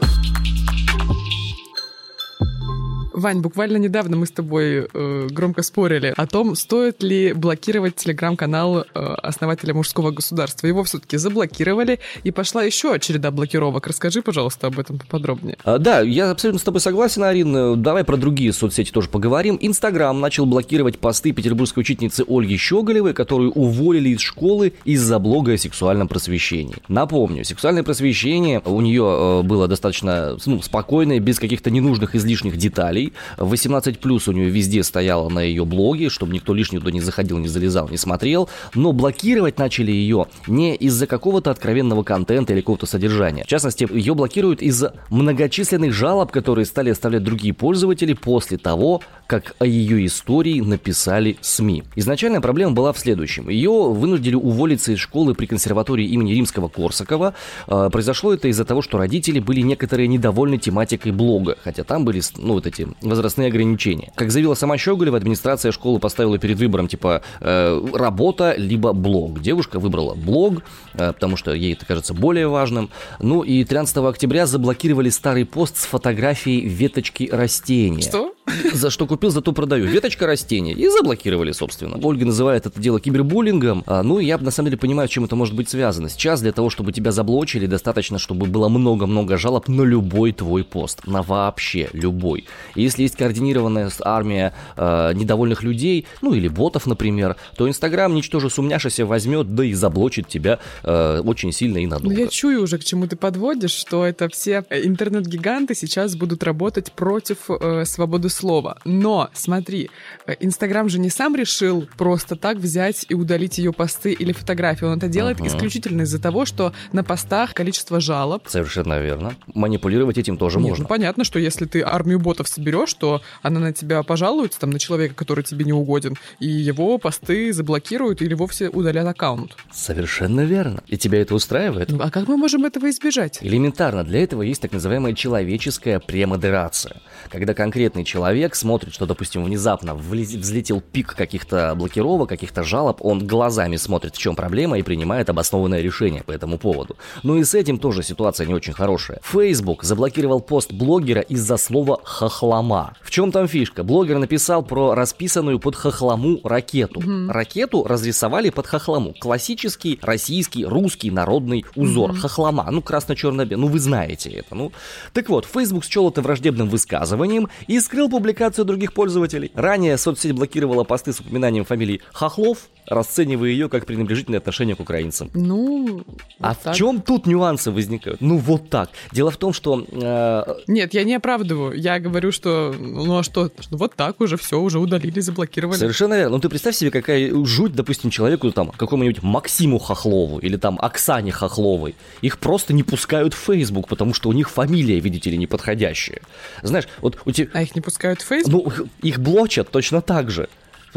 Вань, 3.17 3.39
буквально 3.39 3.77
недавно 3.77 4.15
мы 4.15 4.27
с 4.27 4.31
тобой 4.31 4.87
э, 4.93 5.27
громко 5.31 5.63
спорили 5.63 6.13
о 6.15 6.27
том, 6.27 6.55
стоит 6.55 7.01
ли 7.01 7.33
блокировать 7.33 7.95
телеграм-канал 7.95 8.81
э, 8.81 8.99
основателя 9.23 9.73
мужского 9.73 10.11
государства. 10.11 10.67
Его 10.67 10.83
все-таки 10.83 11.17
заблокировали, 11.17 11.97
и 12.23 12.29
пошла 12.29 12.61
еще 12.61 12.95
череда 12.99 13.31
блокировок. 13.31 13.87
Расскажи, 13.87 14.21
пожалуйста, 14.21 14.67
об 14.67 14.77
этом 14.77 14.99
поподробнее. 14.99 15.57
А, 15.63 15.79
да, 15.79 16.01
я 16.01 16.29
абсолютно 16.29 16.59
с 16.59 16.63
тобой 16.63 16.79
согласен, 16.79 17.23
Арин. 17.23 17.81
Давай 17.81 18.03
про 18.03 18.17
другие 18.17 18.53
соцсети 18.53 18.91
тоже 18.91 19.09
поговорим. 19.09 19.57
Инстаграм 19.59 20.19
начал 20.19 20.45
блокировать 20.45 20.99
посты 20.99 21.31
петербургской 21.31 21.81
учительницы 21.81 22.23
Ольги 22.27 22.55
Щеголевой, 22.55 23.15
которую 23.15 23.51
уволили 23.51 24.09
из 24.09 24.21
школы 24.21 24.73
из-за 24.85 25.17
блога 25.17 25.53
о 25.53 25.57
сексуальном 25.57 26.07
просвещении. 26.07 26.75
Напомню, 26.87 27.43
сексуальное 27.45 27.81
просвещение 27.81 28.61
у 28.63 28.79
нее 28.79 29.41
э, 29.41 29.41
было 29.41 29.67
достаточно 29.67 30.37
ну, 30.45 30.61
спокойное, 30.61 31.19
без 31.19 31.39
каких-то 31.39 31.71
ненужных 31.71 32.13
излишних 32.13 32.57
деталей. 32.57 33.06
18 33.38 34.00
плюс 34.00 34.27
у 34.27 34.31
нее 34.31 34.50
везде 34.50 34.83
стояло 34.83 35.30
на 35.30 35.39
ее 35.39 35.65
блоге, 35.65 36.09
чтобы 36.09 36.33
никто 36.33 36.54
лишний 36.54 36.80
туда 36.80 36.92
не 36.92 37.01
заходил, 37.01 37.38
не 37.38 37.48
залезал, 37.48 37.89
не 37.89 37.98
смотрел. 37.98 38.50
Но 38.74 38.92
блокировать 38.92 39.57
начали 39.59 39.92
ее 39.92 40.27
не 40.48 40.75
из-за 40.75 41.07
какого-то 41.07 41.51
откровенного 41.51 42.04
контента 42.04 42.54
или 42.54 42.62
какого-то 42.62 42.86
содержания. 42.86 43.44
В 43.44 43.48
частности, 43.48 43.88
ее 43.92 44.13
блокируют 44.15 44.62
из-за 44.62 44.94
многочисленных 45.09 45.94
жалоб, 45.94 46.31
которые 46.31 46.65
стали 46.65 46.89
оставлять 46.89 47.24
другие 47.24 47.54
пользователи 47.54 48.13
после 48.13 48.57
того, 48.57 49.01
как 49.27 49.56
о 49.59 49.65
ее 49.65 50.06
истории 50.06 50.62
написали 50.62 51.38
СМИ. 51.42 51.83
Изначальная 51.95 52.42
проблема 52.42 52.71
была 52.74 52.94
в 52.94 53.00
следующем. 53.00 53.50
Ее 53.50 53.71
вынудили 53.92 54.36
уволиться 54.36 54.92
из 54.92 55.00
школы 55.00 55.33
при 55.33 55.45
консерватории 55.45 56.06
имени 56.06 56.33
Римского 56.33 56.68
Корсакова. 56.68 57.33
А, 57.68 57.89
произошло 57.89 58.33
это 58.33 58.48
из-за 58.48 58.65
того, 58.65 58.81
что 58.81 58.98
родители 58.98 59.39
были 59.39 59.62
некоторые 59.62 60.07
недовольны 60.07 60.57
тематикой 60.57 61.12
блога, 61.12 61.57
хотя 61.63 61.83
там 61.83 62.06
были, 62.06 62.21
ну, 62.38 62.54
вот 62.54 62.68
эти 62.68 62.88
возрастные 63.01 63.47
ограничения. 63.47 64.11
Как 64.15 64.31
заявила 64.31 64.55
сама 64.55 64.77
Щеголева, 64.77 65.17
администрация 65.17 65.71
школы 65.71 65.99
поставила 65.99 66.38
перед 66.38 66.57
выбором 66.57 66.88
типа 66.88 67.21
э, 67.39 67.88
работа 67.94 68.55
либо 68.57 68.94
блог. 68.94 69.41
Девушка 69.41 69.79
выбрала 69.79 70.15
блог, 70.15 70.63
э, 70.94 71.13
потому 71.13 71.38
что 71.38 71.53
ей 71.53 71.73
это 71.73 71.85
кажется 71.85 72.13
более 72.13 72.47
важным. 72.47 72.89
Ну 73.19 73.41
и 73.41 73.63
13 73.63 73.97
октября 73.97 74.45
заблокировали 74.45 75.09
старый 75.09 75.45
пост 75.45 75.77
с 75.77 75.85
фотографией 75.85 76.67
веточки 76.67 77.29
растения. 77.31 78.01
Что? 78.01 78.36
За 78.73 78.89
что 78.89 79.05
купил, 79.05 79.29
зато 79.29 79.51
продаю. 79.51 79.85
Веточка 79.85 80.25
растения. 80.25 80.73
И 80.73 80.88
заблокировали, 80.88 81.51
собственно. 81.51 81.97
Ольга 82.01 82.25
называет 82.25 82.65
это 82.65 82.79
дело 82.79 82.99
кибербуллингом. 82.99 83.83
А, 83.85 84.03
ну, 84.03 84.19
я 84.19 84.38
на 84.38 84.51
самом 84.51 84.69
деле 84.69 84.77
понимаю, 84.77 85.09
чем 85.09 85.25
это 85.25 85.35
может 85.35 85.53
быть 85.53 85.69
связано. 85.69 86.09
Сейчас 86.09 86.41
для 86.41 86.51
того, 86.51 86.69
чтобы 86.69 86.94
тебя 86.94 87.11
заблочили, 87.11 87.65
достаточно, 87.65 88.17
чтобы 88.17 88.45
было 88.45 88.69
много-много 88.69 89.38
жалоб 89.38 89.67
на 89.67 89.81
любой 89.81 90.31
твой 90.31 90.63
пост. 90.63 91.05
На 91.05 91.21
вообще 91.21 91.89
любой. 91.94 92.45
И 92.75 92.83
если 92.83 93.03
есть 93.03 93.15
координированная 93.15 93.91
армия 94.01 94.53
э, 94.77 95.11
недовольных 95.13 95.63
людей, 95.63 96.05
ну 96.21 96.33
или 96.33 96.47
ботов, 96.47 96.88
например, 96.88 97.35
то 97.57 97.67
Инстаграм, 97.67 98.13
ничтоже 98.13 98.49
сумняшися, 98.49 99.05
возьмет, 99.05 99.55
да 99.55 99.65
и 99.65 99.73
заблочит 99.73 100.27
тебя 100.27 100.59
э, 100.83 101.21
очень 101.23 101.51
сильно 101.51 101.79
и 101.79 101.88
надолго. 101.88 102.15
Ну, 102.15 102.21
я 102.21 102.27
чую 102.27 102.63
уже, 102.63 102.77
к 102.77 102.83
чему 102.83 103.07
ты 103.07 103.15
подводишь, 103.15 103.71
что 103.71 104.05
это 104.05 104.29
все 104.29 104.63
интернет-гиганты 104.69 105.75
сейчас 105.75 106.15
будут 106.15 106.44
работать 106.44 106.91
против 106.94 107.49
э, 107.49 107.83
свободы 107.85 108.29
слова. 108.37 108.77
Но, 108.85 109.29
смотри, 109.33 109.89
э, 110.25 110.35
Инстаграм 110.39 110.87
же 110.87 110.99
не 110.99 111.09
сам 111.09 111.35
решил 111.35 111.87
просто 111.97 112.35
так 112.35 112.57
взять 112.57 113.05
и 113.09 113.13
удалить 113.13 113.57
ее 113.57 113.73
посты 113.73 114.13
или 114.13 114.31
фотографии. 114.31 114.85
Он 114.85 114.97
это 114.97 115.07
делает 115.07 115.39
uh-huh. 115.39 115.47
исключительно 115.47 116.03
из-за 116.03 116.21
того, 116.21 116.45
что 116.45 116.73
на 116.94 117.03
постах 117.03 117.53
количество 117.53 117.99
жалоб. 117.99 118.44
Совершенно 118.47 118.99
верно. 118.99 119.35
Манипулировать 119.53 120.17
этим 120.17 120.37
тоже 120.37 120.59
Нет, 120.59 120.69
можно. 120.69 120.83
Ну, 120.83 120.89
понятно, 120.89 121.23
что 121.23 121.39
если 121.39 121.65
ты 121.65 121.81
армию 121.81 122.19
ботов 122.19 122.47
соберешь, 122.47 122.94
то 122.94 123.21
она 123.41 123.59
на 123.59 123.73
тебя 123.73 124.03
пожалуется, 124.03 124.59
там, 124.59 124.69
на 124.69 124.79
человека, 124.79 125.15
который 125.15 125.44
тебе 125.44 125.65
не 125.65 125.73
угоден, 125.73 126.15
и 126.39 126.47
его 126.47 126.97
посты 126.97 127.51
заблокируют 127.51 128.21
или 128.21 128.33
вовсе 128.33 128.69
удалят 128.69 129.07
аккаунт. 129.07 129.56
Совершенно 129.71 130.41
верно. 130.41 130.83
И 130.87 130.97
тебя 130.97 131.21
это 131.21 131.33
устраивает? 131.35 131.89
Ну, 131.89 131.99
а 132.01 132.11
как 132.11 132.27
мы 132.27 132.37
можем 132.37 132.65
этого 132.65 132.89
избежать? 132.89 133.39
Элементарно. 133.41 134.03
Для 134.03 134.23
этого 134.23 134.44
есть 134.44 134.61
так 134.61 134.71
называемая 134.71 135.13
человеческая 135.13 135.99
премодерация. 135.99 137.01
Когда 137.29 137.53
конкретный 137.53 138.03
человек 138.03 138.26
смотрит, 138.55 138.93
что, 138.93 139.05
допустим, 139.05 139.43
внезапно 139.43 139.95
взлетел 139.95 140.81
пик 140.81 141.15
каких-то 141.15 141.73
блокировок, 141.75 142.29
каких-то 142.29 142.63
жалоб, 142.63 142.99
он 143.01 143.25
глазами 143.25 143.77
смотрит, 143.77 144.15
в 144.15 144.17
чем 144.17 144.35
проблема 144.35 144.77
и 144.77 144.81
принимает 144.81 145.29
обоснованное 145.29 145.81
решение 145.81 146.23
по 146.23 146.31
этому 146.31 146.57
поводу. 146.57 146.97
Ну 147.23 147.37
и 147.37 147.43
с 147.43 147.53
этим 147.53 147.77
тоже 147.77 148.03
ситуация 148.03 148.47
не 148.47 148.53
очень 148.53 148.73
хорошая. 148.73 149.19
Facebook 149.23 149.83
заблокировал 149.83 150.39
пост 150.41 150.71
блогера 150.71 151.21
из-за 151.21 151.57
слова 151.57 151.99
«хохлома». 152.03 152.93
В 153.01 153.11
чем 153.11 153.31
там 153.31 153.47
фишка? 153.47 153.83
Блогер 153.83 154.17
написал 154.17 154.63
про 154.63 154.95
расписанную 154.95 155.59
под 155.59 155.75
хохлому 155.75 156.39
ракету. 156.43 156.99
Mm-hmm. 156.99 157.31
Ракету 157.31 157.83
разрисовали 157.83 158.49
под 158.49 158.67
хохлому. 158.67 159.13
Классический 159.19 159.99
российский 160.01 160.65
русский 160.65 161.11
народный 161.11 161.65
узор. 161.75 162.11
Mm-hmm. 162.11 162.17
Хохлома. 162.17 162.67
Ну, 162.71 162.81
красно-черно-белый. 162.81 163.61
Ну, 163.61 163.67
вы 163.67 163.79
знаете 163.79 164.29
это. 164.29 164.55
Ну, 164.55 164.71
так 165.13 165.29
вот, 165.29 165.45
Facebook 165.45 165.85
счел 165.85 166.09
это 166.09 166.21
враждебным 166.21 166.69
высказыванием 166.69 167.47
и 167.67 167.79
скрыл 167.79 168.09
публикацию 168.18 168.66
других 168.66 168.94
пользователей. 168.94 169.52
Ранее 169.54 169.97
соцсеть 169.97 170.31
блокировала 170.31 170.83
посты 170.83 171.14
с 171.14 171.19
упоминанием 171.19 171.66
фамилии 171.66 172.02
Хохлов, 172.14 172.69
расценивая 172.88 173.50
ее 173.50 173.69
как 173.69 173.86
пренебрежительное 173.86 174.40
отношение 174.40 174.76
к 174.76 174.80
украинцам. 174.80 175.30
Ну, 175.36 176.04
а 176.40 176.50
вот 176.50 176.57
в 176.57 176.64
так. 176.64 176.76
чем 176.76 177.02
тут 177.02 177.28
нюансы 177.28 177.69
возникают? 177.69 178.21
Ну 178.21 178.38
вот 178.38 178.69
так. 178.69 178.90
Дело 179.12 179.30
в 179.30 179.38
том, 179.38 179.54
что... 179.54 179.86
Э... 179.92 180.44
Нет, 180.68 180.95
я 180.95 181.04
не 181.04 181.14
оправдываю. 181.14 181.78
Я 181.78 182.00
говорю, 182.00 182.31
что 182.31 182.74
ну 182.78 183.19
а 183.19 183.24
что, 183.24 183.52
вот 183.69 183.94
так 183.95 184.19
уже 184.19 184.36
все, 184.38 184.59
уже 184.59 184.80
удалили, 184.80 185.19
заблокировали. 185.19 185.78
Совершенно 185.78 186.16
верно. 186.16 186.38
Ну 186.38 186.40
ты 186.40 186.50
представь 186.50 186.76
себе, 186.76 186.90
какая 186.90 187.31
жуть, 187.45 187.74
допустим, 187.74 188.09
человеку 188.09 188.52
там, 188.52 188.69
какому-нибудь 188.69 189.21
Максиму 189.21 189.78
Хохлову 189.78 190.40
или 190.40 190.57
там 190.57 190.80
Оксане 190.81 191.31
Хохловой. 191.31 191.95
Их 192.21 192.40
просто 192.40 192.74
не 192.74 192.81
пускают 192.81 193.33
в 193.36 193.38
Facebook, 193.38 193.88
потому 193.88 194.14
что 194.16 194.30
у 194.30 194.33
них 194.33 194.50
фамилия, 194.50 195.00
видите 195.00 195.30
ли, 195.30 195.38
неподходящая. 195.38 196.21
Знаешь, 196.64 196.88
вот 197.02 197.19
у 197.26 197.31
тебя... 197.31 197.50
А 197.54 197.62
их 197.62 197.76
не 197.76 197.81
пускают 197.81 198.06
в 198.16 198.26
Facebook? 198.26 198.73
Ну, 198.78 198.87
их 199.02 199.19
блочат 199.19 199.69
точно 199.69 200.02
так 200.02 200.31
же. 200.31 200.47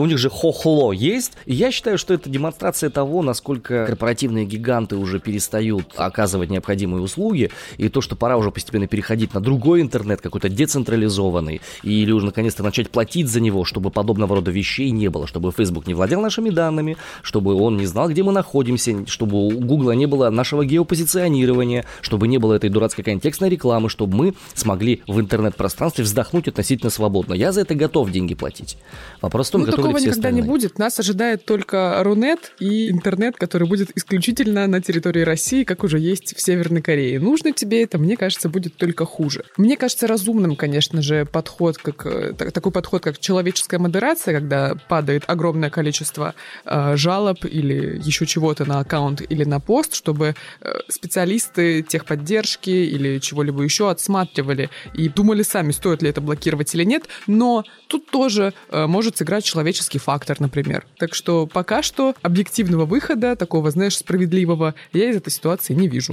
У 0.00 0.07
них 0.07 0.16
же 0.16 0.30
хохло 0.30 0.92
есть. 0.92 1.33
И 1.45 1.52
я 1.52 1.71
считаю, 1.71 1.99
что 1.99 2.14
это 2.14 2.30
демонстрация 2.30 2.88
того, 2.88 3.23
насколько 3.23 3.85
корпоративные 3.85 4.47
гиганты 4.47 4.97
уже 4.97 5.21
перестают 5.21 5.88
оказывать 5.97 6.49
необходимые 6.49 7.02
услуги, 7.02 7.50
и 7.76 7.90
то, 7.90 8.00
что 8.00 8.16
пора 8.16 8.38
уже 8.38 8.50
постепенно 8.50 8.87
переходить 8.87 9.35
на 9.35 9.40
другой 9.40 9.83
интернет, 9.83 10.23
какой-то 10.23 10.49
децентрализованный, 10.49 11.61
или 11.83 12.12
уже 12.12 12.25
наконец-то 12.25 12.62
начать 12.62 12.88
платить 12.88 13.28
за 13.28 13.40
него, 13.40 13.66
чтобы 13.66 13.90
подобного 13.90 14.37
рода 14.37 14.50
вещей 14.50 14.90
не 14.90 15.09
было, 15.09 15.26
чтобы 15.26 15.52
Facebook 15.52 15.87
не 15.87 15.92
владел 15.92 16.23
нашими 16.23 16.49
данными, 16.49 16.97
чтобы 17.21 17.54
он 17.54 17.76
не 17.76 17.85
знал, 17.85 18.09
где 18.09 18.23
мы 18.23 18.33
находимся, 18.33 19.07
чтобы 19.07 19.49
у 19.49 19.50
Google 19.50 19.92
не 19.92 20.07
было 20.07 20.30
нашего 20.30 20.64
геопозиционирования, 20.64 21.85
чтобы 22.00 22.26
не 22.26 22.38
было 22.38 22.54
этой 22.54 22.71
дурацкой 22.71 23.04
контекстной 23.04 23.50
рекламы, 23.50 23.90
чтобы 23.90 24.16
мы 24.16 24.35
смогли 24.54 25.02
в 25.07 25.21
интернет-пространстве 25.21 26.04
вздохнуть 26.04 26.49
относительно 26.49 26.88
свободно. 26.88 27.35
Я 27.35 27.52
за 27.52 27.61
это 27.61 27.75
готов 27.75 28.11
деньги 28.11 28.35
платить. 28.35 28.78
Вопрос 29.21 29.49
в 29.49 29.50
том, 29.50 29.61
ну, 29.61 29.66
готовы 29.66 29.89
такого 29.92 30.06
никогда 30.06 30.28
остальные. 30.28 30.42
не 30.42 30.49
будет. 30.49 30.78
Нас 30.78 30.99
ожидает 30.99 31.44
только 31.44 32.00
Рунет 32.02 32.52
и 32.59 32.90
интернет, 32.90 33.37
который 33.37 33.68
будет 33.68 33.90
исключительно 33.97 34.66
на 34.66 34.80
территории 34.80 35.23
России, 35.23 35.64
как 35.64 35.85
уже 35.85 35.99
есть 35.99 36.37
в 36.37 36.40
Северной 36.40 36.82
Корее. 36.82 37.20
Нужно 37.20 37.52
тебе 37.52 37.82
это, 37.82 37.99
мне 37.99 38.16
кажется, 38.16 38.49
будет 38.49 38.76
только 38.76 39.04
хуже. 39.04 39.44
Мне 39.56 39.76
кажется 39.76 40.06
разумным, 40.06 40.56
конечно 40.56 41.02
же, 41.02 41.25
подход, 41.26 41.78
как 41.78 42.06
э, 42.06 42.32
так- 42.37 42.52
такой 42.52 42.73
подход, 42.73 43.02
как 43.02 43.18
человеческая 43.18 43.78
модерация, 43.78 44.35
когда 44.35 44.75
падает 44.88 45.25
огромное 45.26 45.70
количество 45.70 46.35
э, 46.64 46.97
жалоб 46.97 47.44
или 47.44 48.00
еще 48.02 48.26
чего-то 48.26 48.64
на 48.64 48.80
аккаунт 48.80 49.23
или 49.28 49.44
на 49.44 49.61
пост, 49.61 49.94
чтобы 49.94 50.35
э, 50.61 50.73
специалисты 50.88 51.82
техподдержки 51.82 52.70
или 52.70 53.18
чего-либо 53.18 53.62
еще 53.62 53.90
отсматривали 53.90 54.70
и 54.94 55.09
думали 55.09 55.42
сами, 55.42 55.73
стоит 55.73 56.02
ли 56.02 56.11
это 56.11 56.20
блокировать 56.20 56.75
или 56.75 56.85
нет. 56.85 57.04
Но 57.26 57.64
тут 57.88 58.11
тоже 58.11 58.52
э, 58.70 58.87
может 58.87 59.16
сыграть 59.16 59.44
человеческий 59.80 59.99
фактор, 59.99 60.40
например. 60.40 60.87
Так 60.99 61.14
что 61.14 61.46
пока 61.46 61.82
что 61.82 62.14
объективного 62.22 62.84
выхода, 62.84 63.37
такого, 63.37 63.70
знаешь, 63.70 63.96
справедливого, 63.96 64.75
я 64.92 65.10
из 65.10 65.16
этой 65.16 65.30
ситуации 65.30 65.75
не 65.75 65.88
вижу. 65.88 66.12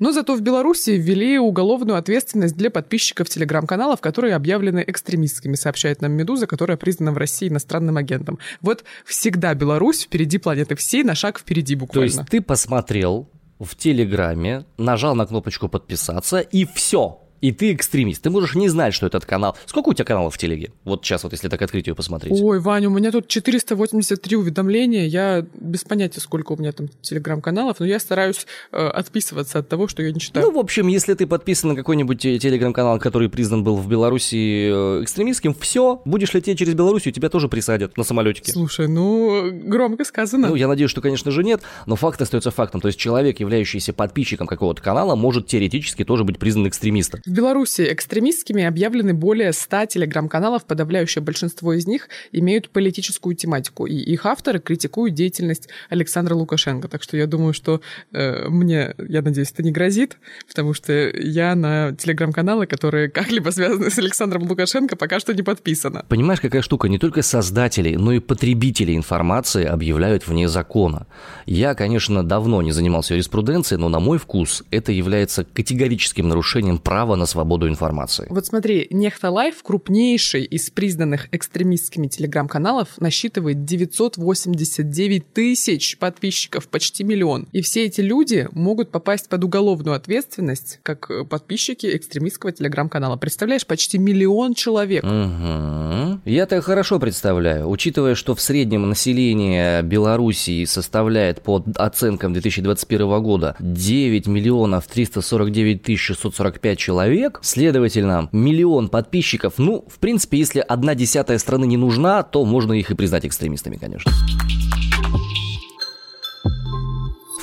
Но 0.00 0.12
зато 0.12 0.36
в 0.36 0.40
Беларуси 0.42 0.90
ввели 0.90 1.40
уголовную 1.40 1.98
ответственность 1.98 2.56
для 2.56 2.70
подписчиков 2.70 3.28
телеграм-каналов, 3.28 4.00
которые 4.00 4.36
объявлены 4.36 4.84
экстремистскими, 4.86 5.56
сообщает 5.56 6.02
нам 6.02 6.12
«Медуза», 6.12 6.46
которая 6.46 6.76
признана 6.76 7.10
в 7.10 7.18
России 7.18 7.48
иностранным 7.48 7.96
агентом. 7.96 8.38
Вот 8.60 8.84
всегда 9.04 9.54
Беларусь 9.54 10.02
впереди 10.02 10.38
планеты 10.38 10.76
всей, 10.76 11.02
на 11.02 11.16
шаг 11.16 11.40
впереди 11.40 11.74
То 11.74 11.80
буквально. 11.80 12.06
есть 12.06 12.20
ты 12.30 12.40
посмотрел 12.40 13.28
в 13.58 13.74
Телеграме, 13.74 14.66
нажал 14.76 15.16
на 15.16 15.26
кнопочку 15.26 15.68
подписаться, 15.68 16.38
и 16.38 16.64
все. 16.64 17.27
И 17.40 17.52
ты 17.52 17.72
экстремист. 17.72 18.22
Ты 18.22 18.30
можешь 18.30 18.54
не 18.54 18.68
знать, 18.68 18.94
что 18.94 19.06
этот 19.06 19.24
канал. 19.24 19.56
Сколько 19.66 19.90
у 19.90 19.94
тебя 19.94 20.04
каналов 20.04 20.34
в 20.34 20.38
Телеге? 20.38 20.72
Вот 20.84 21.04
сейчас 21.04 21.22
вот, 21.22 21.32
если 21.32 21.48
так 21.48 21.60
открыть 21.62 21.86
ее 21.86 21.94
посмотреть. 21.94 22.40
Ой, 22.40 22.60
Ваня, 22.60 22.88
у 22.88 22.92
меня 22.92 23.12
тут 23.12 23.28
483 23.28 24.36
уведомления. 24.36 25.06
Я 25.06 25.46
без 25.54 25.84
понятия, 25.84 26.20
сколько 26.20 26.52
у 26.52 26.56
меня 26.56 26.72
там 26.72 26.88
телеграм-каналов, 27.00 27.80
но 27.80 27.86
я 27.86 27.98
стараюсь 28.00 28.46
э, 28.72 28.86
отписываться 28.86 29.60
от 29.60 29.68
того, 29.68 29.88
что 29.88 30.02
я 30.02 30.12
не 30.12 30.20
читаю. 30.20 30.46
Ну, 30.46 30.52
в 30.52 30.58
общем, 30.58 30.88
если 30.88 31.14
ты 31.14 31.26
подписан 31.26 31.70
на 31.70 31.76
какой-нибудь 31.76 32.24
э, 32.24 32.38
телеграм-канал, 32.38 32.98
который 32.98 33.28
признан 33.28 33.62
был 33.62 33.76
в 33.76 33.88
Беларуси 33.88 34.70
э, 34.70 35.02
экстремистским, 35.02 35.54
все, 35.54 36.02
будешь 36.04 36.34
лететь 36.34 36.58
через 36.58 36.74
Белоруссию, 36.74 37.14
тебя 37.14 37.28
тоже 37.28 37.48
присадят 37.48 37.96
на 37.96 38.04
самолетике. 38.04 38.52
Слушай, 38.52 38.88
ну, 38.88 39.50
громко 39.52 40.04
сказано. 40.04 40.48
Ну, 40.48 40.54
я 40.54 40.68
надеюсь, 40.68 40.90
что, 40.90 41.00
конечно 41.00 41.30
же, 41.30 41.44
нет, 41.44 41.62
но 41.86 41.96
факт 41.96 42.20
остается 42.20 42.50
фактом. 42.50 42.80
То 42.80 42.88
есть 42.88 42.98
человек, 42.98 43.40
являющийся 43.40 43.92
подписчиком 43.92 44.46
какого-то 44.46 44.82
канала, 44.82 45.14
может 45.14 45.46
теоретически 45.46 46.04
тоже 46.04 46.24
быть 46.24 46.38
признан 46.38 46.68
экстремистом. 46.68 47.20
В 47.28 47.30
Беларуси 47.30 47.86
экстремистскими 47.92 48.64
объявлены 48.64 49.12
более 49.12 49.52
100 49.52 49.84
телеграм-каналов, 49.84 50.64
подавляющее 50.64 51.22
большинство 51.22 51.74
из 51.74 51.86
них 51.86 52.08
имеют 52.32 52.70
политическую 52.70 53.36
тематику, 53.36 53.84
и 53.84 53.96
их 53.96 54.24
авторы 54.24 54.60
критикуют 54.60 55.14
деятельность 55.14 55.68
Александра 55.90 56.34
Лукашенко. 56.34 56.88
Так 56.88 57.02
что 57.02 57.18
я 57.18 57.26
думаю, 57.26 57.52
что 57.52 57.82
э, 58.12 58.48
мне, 58.48 58.94
я 58.96 59.20
надеюсь, 59.20 59.50
это 59.52 59.62
не 59.62 59.72
грозит, 59.72 60.16
потому 60.48 60.72
что 60.72 60.90
я 60.94 61.54
на 61.54 61.94
телеграм-каналы, 61.96 62.66
которые 62.66 63.10
как-либо 63.10 63.50
связаны 63.50 63.90
с 63.90 63.98
Александром 63.98 64.44
Лукашенко, 64.44 64.96
пока 64.96 65.20
что 65.20 65.34
не 65.34 65.42
подписана. 65.42 66.06
Понимаешь, 66.08 66.40
какая 66.40 66.62
штука? 66.62 66.88
Не 66.88 66.98
только 66.98 67.20
создатели, 67.20 67.94
но 67.96 68.12
и 68.12 68.20
потребители 68.20 68.96
информации 68.96 69.66
объявляют 69.66 70.26
вне 70.26 70.48
закона. 70.48 71.06
Я, 71.44 71.74
конечно, 71.74 72.26
давно 72.26 72.62
не 72.62 72.72
занимался 72.72 73.12
юриспруденцией, 73.12 73.78
но 73.78 73.90
на 73.90 74.00
мой 74.00 74.16
вкус 74.16 74.64
это 74.70 74.92
является 74.92 75.44
категорическим 75.44 76.26
нарушением 76.26 76.78
права 76.78 77.17
на 77.18 77.26
свободу 77.26 77.68
информации. 77.68 78.26
Вот 78.30 78.46
смотри, 78.46 78.86
NEXTA 78.90 79.30
Live, 79.30 79.62
крупнейший 79.62 80.44
из 80.44 80.70
признанных 80.70 81.28
экстремистскими 81.32 82.06
телеграм-каналов, 82.06 82.88
насчитывает 82.98 83.64
989 83.64 85.32
тысяч 85.32 85.98
подписчиков, 85.98 86.68
почти 86.68 87.04
миллион. 87.04 87.46
И 87.52 87.60
все 87.60 87.84
эти 87.84 88.00
люди 88.00 88.48
могут 88.52 88.90
попасть 88.90 89.28
под 89.28 89.44
уголовную 89.44 89.96
ответственность, 89.96 90.80
как 90.82 91.10
э, 91.10 91.24
подписчики 91.24 91.96
экстремистского 91.96 92.52
телеграм-канала. 92.52 93.16
Представляешь, 93.16 93.66
почти 93.66 93.98
миллион 93.98 94.54
человек. 94.54 95.04
Угу. 95.04 96.20
Я 96.24 96.46
так 96.46 96.64
хорошо 96.64 96.98
представляю, 96.98 97.68
учитывая, 97.68 98.14
что 98.14 98.34
в 98.34 98.40
среднем 98.40 98.88
население 98.88 99.82
Белоруссии 99.82 100.64
составляет 100.64 101.42
по 101.42 101.64
оценкам 101.76 102.32
2021 102.32 103.22
года 103.22 103.56
9 103.60 104.26
миллионов 104.26 104.86
349 104.86 105.82
тысяч 105.82 106.00
645 106.00 106.78
человек, 106.78 107.07
следовательно, 107.42 108.28
миллион 108.32 108.88
подписчиков, 108.88 109.54
ну, 109.58 109.84
в 109.88 109.98
принципе, 109.98 110.38
если 110.38 110.60
одна 110.60 110.94
десятая 110.94 111.38
страны 111.38 111.66
не 111.66 111.76
нужна, 111.76 112.22
то 112.22 112.44
можно 112.44 112.72
их 112.72 112.90
и 112.90 112.94
признать 112.94 113.26
экстремистами, 113.26 113.76
конечно. 113.76 114.12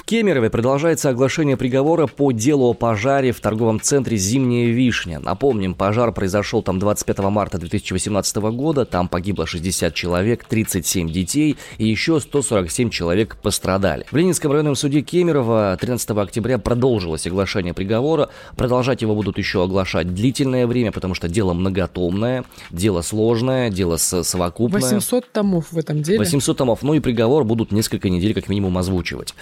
Кемерове 0.06 0.52
продолжается 0.52 1.10
оглашение 1.10 1.58
приговора 1.58 2.06
по 2.06 2.32
делу 2.32 2.70
о 2.70 2.76
пожаре 2.76 3.32
в 3.32 3.40
торговом 3.40 3.82
центре 3.82 4.18
«Зимняя 4.18 4.68
вишня». 4.68 5.20
Напомним, 5.20 5.74
пожар 5.74 6.12
произошел 6.12 6.62
там 6.62 6.78
25 6.78 7.18
марта 7.32 7.58
2018 7.58 8.36
года, 8.36 8.86
там 8.86 9.08
погибло 9.08 9.48
60 9.48 9.96
человек, 9.96 10.46
37 10.46 11.10
детей 11.10 11.58
и 11.80 11.88
еще 11.88 12.20
147 12.20 12.92
человек 12.92 13.36
пострадали. 13.38 14.06
В 14.12 14.16
Ленинском 14.16 14.52
районном 14.52 14.76
суде 14.76 15.02
Кемерово 15.02 15.76
13 15.82 16.12
октября 16.12 16.60
продолжилось 16.60 17.26
оглашение 17.26 17.74
приговора. 17.74 18.30
Продолжать 18.56 19.02
его 19.02 19.16
будут 19.16 19.40
еще 19.40 19.64
оглашать 19.64 20.14
длительное 20.14 20.68
время, 20.68 20.92
потому 20.92 21.16
что 21.16 21.28
дело 21.28 21.54
многотомное, 21.54 22.46
дело 22.70 23.02
сложное, 23.02 23.72
дело 23.72 23.98
совокупное. 23.98 24.82
800 24.82 25.32
томов 25.32 25.72
в 25.72 25.80
этом 25.80 26.04
деле. 26.04 26.20
800 26.20 26.58
томов, 26.58 26.84
ну 26.84 26.94
и 26.94 27.00
приговор 27.00 27.44
будут 27.44 27.72
несколько 27.72 28.12
недель 28.12 28.36
как 28.36 28.50
минимум 28.50 28.78
озвучивать. 28.78 29.34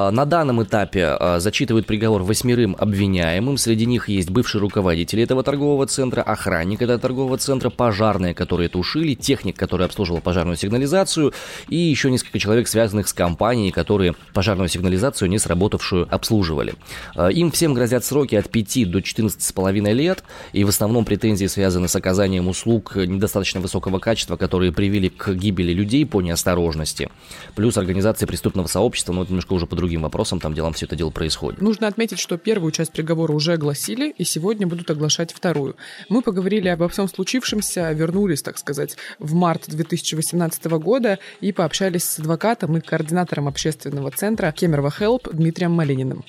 А, 0.00 0.10
На 0.10 0.24
данном 0.24 0.62
этапе 0.62 1.04
а, 1.04 1.40
зачитывают 1.40 1.86
приговор 1.86 2.22
восьмерым 2.22 2.74
обвиняемым. 2.78 3.58
Среди 3.58 3.84
них 3.84 4.08
есть 4.08 4.30
бывший 4.30 4.60
руководитель 4.60 5.20
этого 5.20 5.42
торгового 5.42 5.86
центра, 5.86 6.22
охранник 6.22 6.80
этого 6.80 6.98
торгового 6.98 7.36
центра, 7.36 7.68
пожарные, 7.70 8.32
которые 8.32 8.68
тушили, 8.68 9.14
техник, 9.14 9.56
который 9.56 9.84
обслуживал 9.86 10.20
пожарную 10.20 10.56
сигнализацию, 10.56 11.34
и 11.68 11.76
еще 11.76 12.10
несколько 12.10 12.38
человек, 12.38 12.68
связанных 12.68 13.08
с 13.08 13.12
компанией, 13.12 13.72
которые 13.72 14.14
пожарную 14.32 14.68
сигнализацию, 14.68 15.28
не 15.28 15.38
сработавшую, 15.38 16.08
обслуживали. 16.10 16.74
А, 17.14 17.28
Им 17.28 17.50
всем 17.50 17.74
грозят 17.74 18.04
сроки 18.04 18.36
от 18.36 18.48
5 18.48 18.90
до 18.90 19.00
14,5 19.00 19.92
лет, 19.92 20.24
и 20.52 20.64
в 20.64 20.68
основном 20.68 21.04
претензии 21.04 21.46
связаны 21.46 21.88
с 21.88 21.96
оказанием 21.96 22.48
услуг 22.48 22.96
недостаточно 22.96 23.60
высокого 23.60 23.98
качества, 23.98 24.36
которые 24.36 24.72
привели 24.72 25.10
к 25.10 25.34
гибели 25.34 25.72
людей 25.72 26.06
по 26.06 26.22
неосторожности. 26.22 27.10
Плюс 27.54 27.76
организация 27.76 28.26
преступного 28.26 28.66
сообщества, 28.66 29.12
но 29.12 29.22
это 29.22 29.32
немножко 29.32 29.52
уже 29.52 29.66
по 29.66 29.76
другим 29.90 30.02
вопросам, 30.02 30.38
там 30.38 30.54
делам 30.54 30.72
все 30.72 30.86
это 30.86 30.94
дело 30.94 31.10
происходит. 31.10 31.60
Нужно 31.60 31.88
отметить, 31.88 32.20
что 32.20 32.38
первую 32.38 32.70
часть 32.70 32.92
приговора 32.92 33.32
уже 33.32 33.54
огласили, 33.54 34.14
и 34.16 34.22
сегодня 34.22 34.64
будут 34.68 34.88
оглашать 34.88 35.32
вторую. 35.32 35.74
Мы 36.08 36.22
поговорили 36.22 36.68
обо 36.68 36.88
всем 36.88 37.08
случившемся, 37.08 37.90
вернулись, 37.90 38.40
так 38.40 38.56
сказать, 38.58 38.96
в 39.18 39.34
март 39.34 39.64
2018 39.66 40.64
года 40.78 41.18
и 41.40 41.50
пообщались 41.50 42.04
с 42.04 42.20
адвокатом 42.20 42.76
и 42.76 42.80
координатором 42.80 43.48
общественного 43.48 44.12
центра 44.12 44.52
Кемерово 44.52 44.92
Хелп 44.92 45.28
Дмитрием 45.32 45.72
Малининым. 45.72 46.24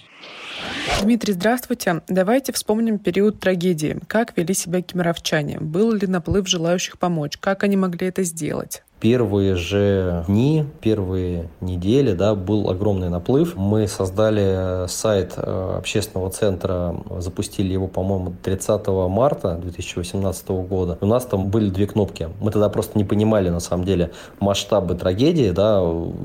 Дмитрий, 1.04 1.34
здравствуйте. 1.34 2.02
Давайте 2.08 2.54
вспомним 2.54 2.98
период 2.98 3.40
трагедии. 3.40 4.00
Как 4.08 4.36
вели 4.38 4.56
себя 4.56 4.82
кемеровчане? 4.82 5.60
Был 5.60 5.94
ли 5.94 6.08
наплыв 6.08 6.48
желающих 6.48 6.98
помочь? 6.98 7.38
Как 7.40 7.64
они 7.64 7.78
могли 7.78 8.08
это 8.08 8.24
сделать? 8.24 8.82
Первые 9.02 9.56
же 9.56 10.24
дни, 10.28 10.64
первые 10.80 11.50
недели, 11.60 12.14
да, 12.14 12.36
был 12.36 12.70
огромный 12.70 13.10
наплыв. 13.10 13.56
Мы 13.56 13.88
создали 13.88 14.86
сайт 14.88 15.34
э, 15.38 15.76
общественного 15.80 16.30
центра, 16.30 16.96
запустили 17.18 17.74
его, 17.74 17.88
по-моему, 17.88 18.36
30 18.44 18.88
марта 19.10 19.56
2018 19.56 20.48
года. 20.50 21.00
У 21.02 21.08
нас 21.08 21.26
там 21.26 21.48
были 21.48 21.72
две 21.72 21.88
кнопки. 21.88 22.30
Мы 22.40 22.52
тогда 22.52 22.70
просто 22.70 22.96
не 22.96 23.04
понимали, 23.04 23.50
на 23.50 23.60
самом 23.60 23.86
деле, 23.86 24.12
масштабы 24.40 24.94
трагедии, 24.94 25.50
да, 25.50 25.80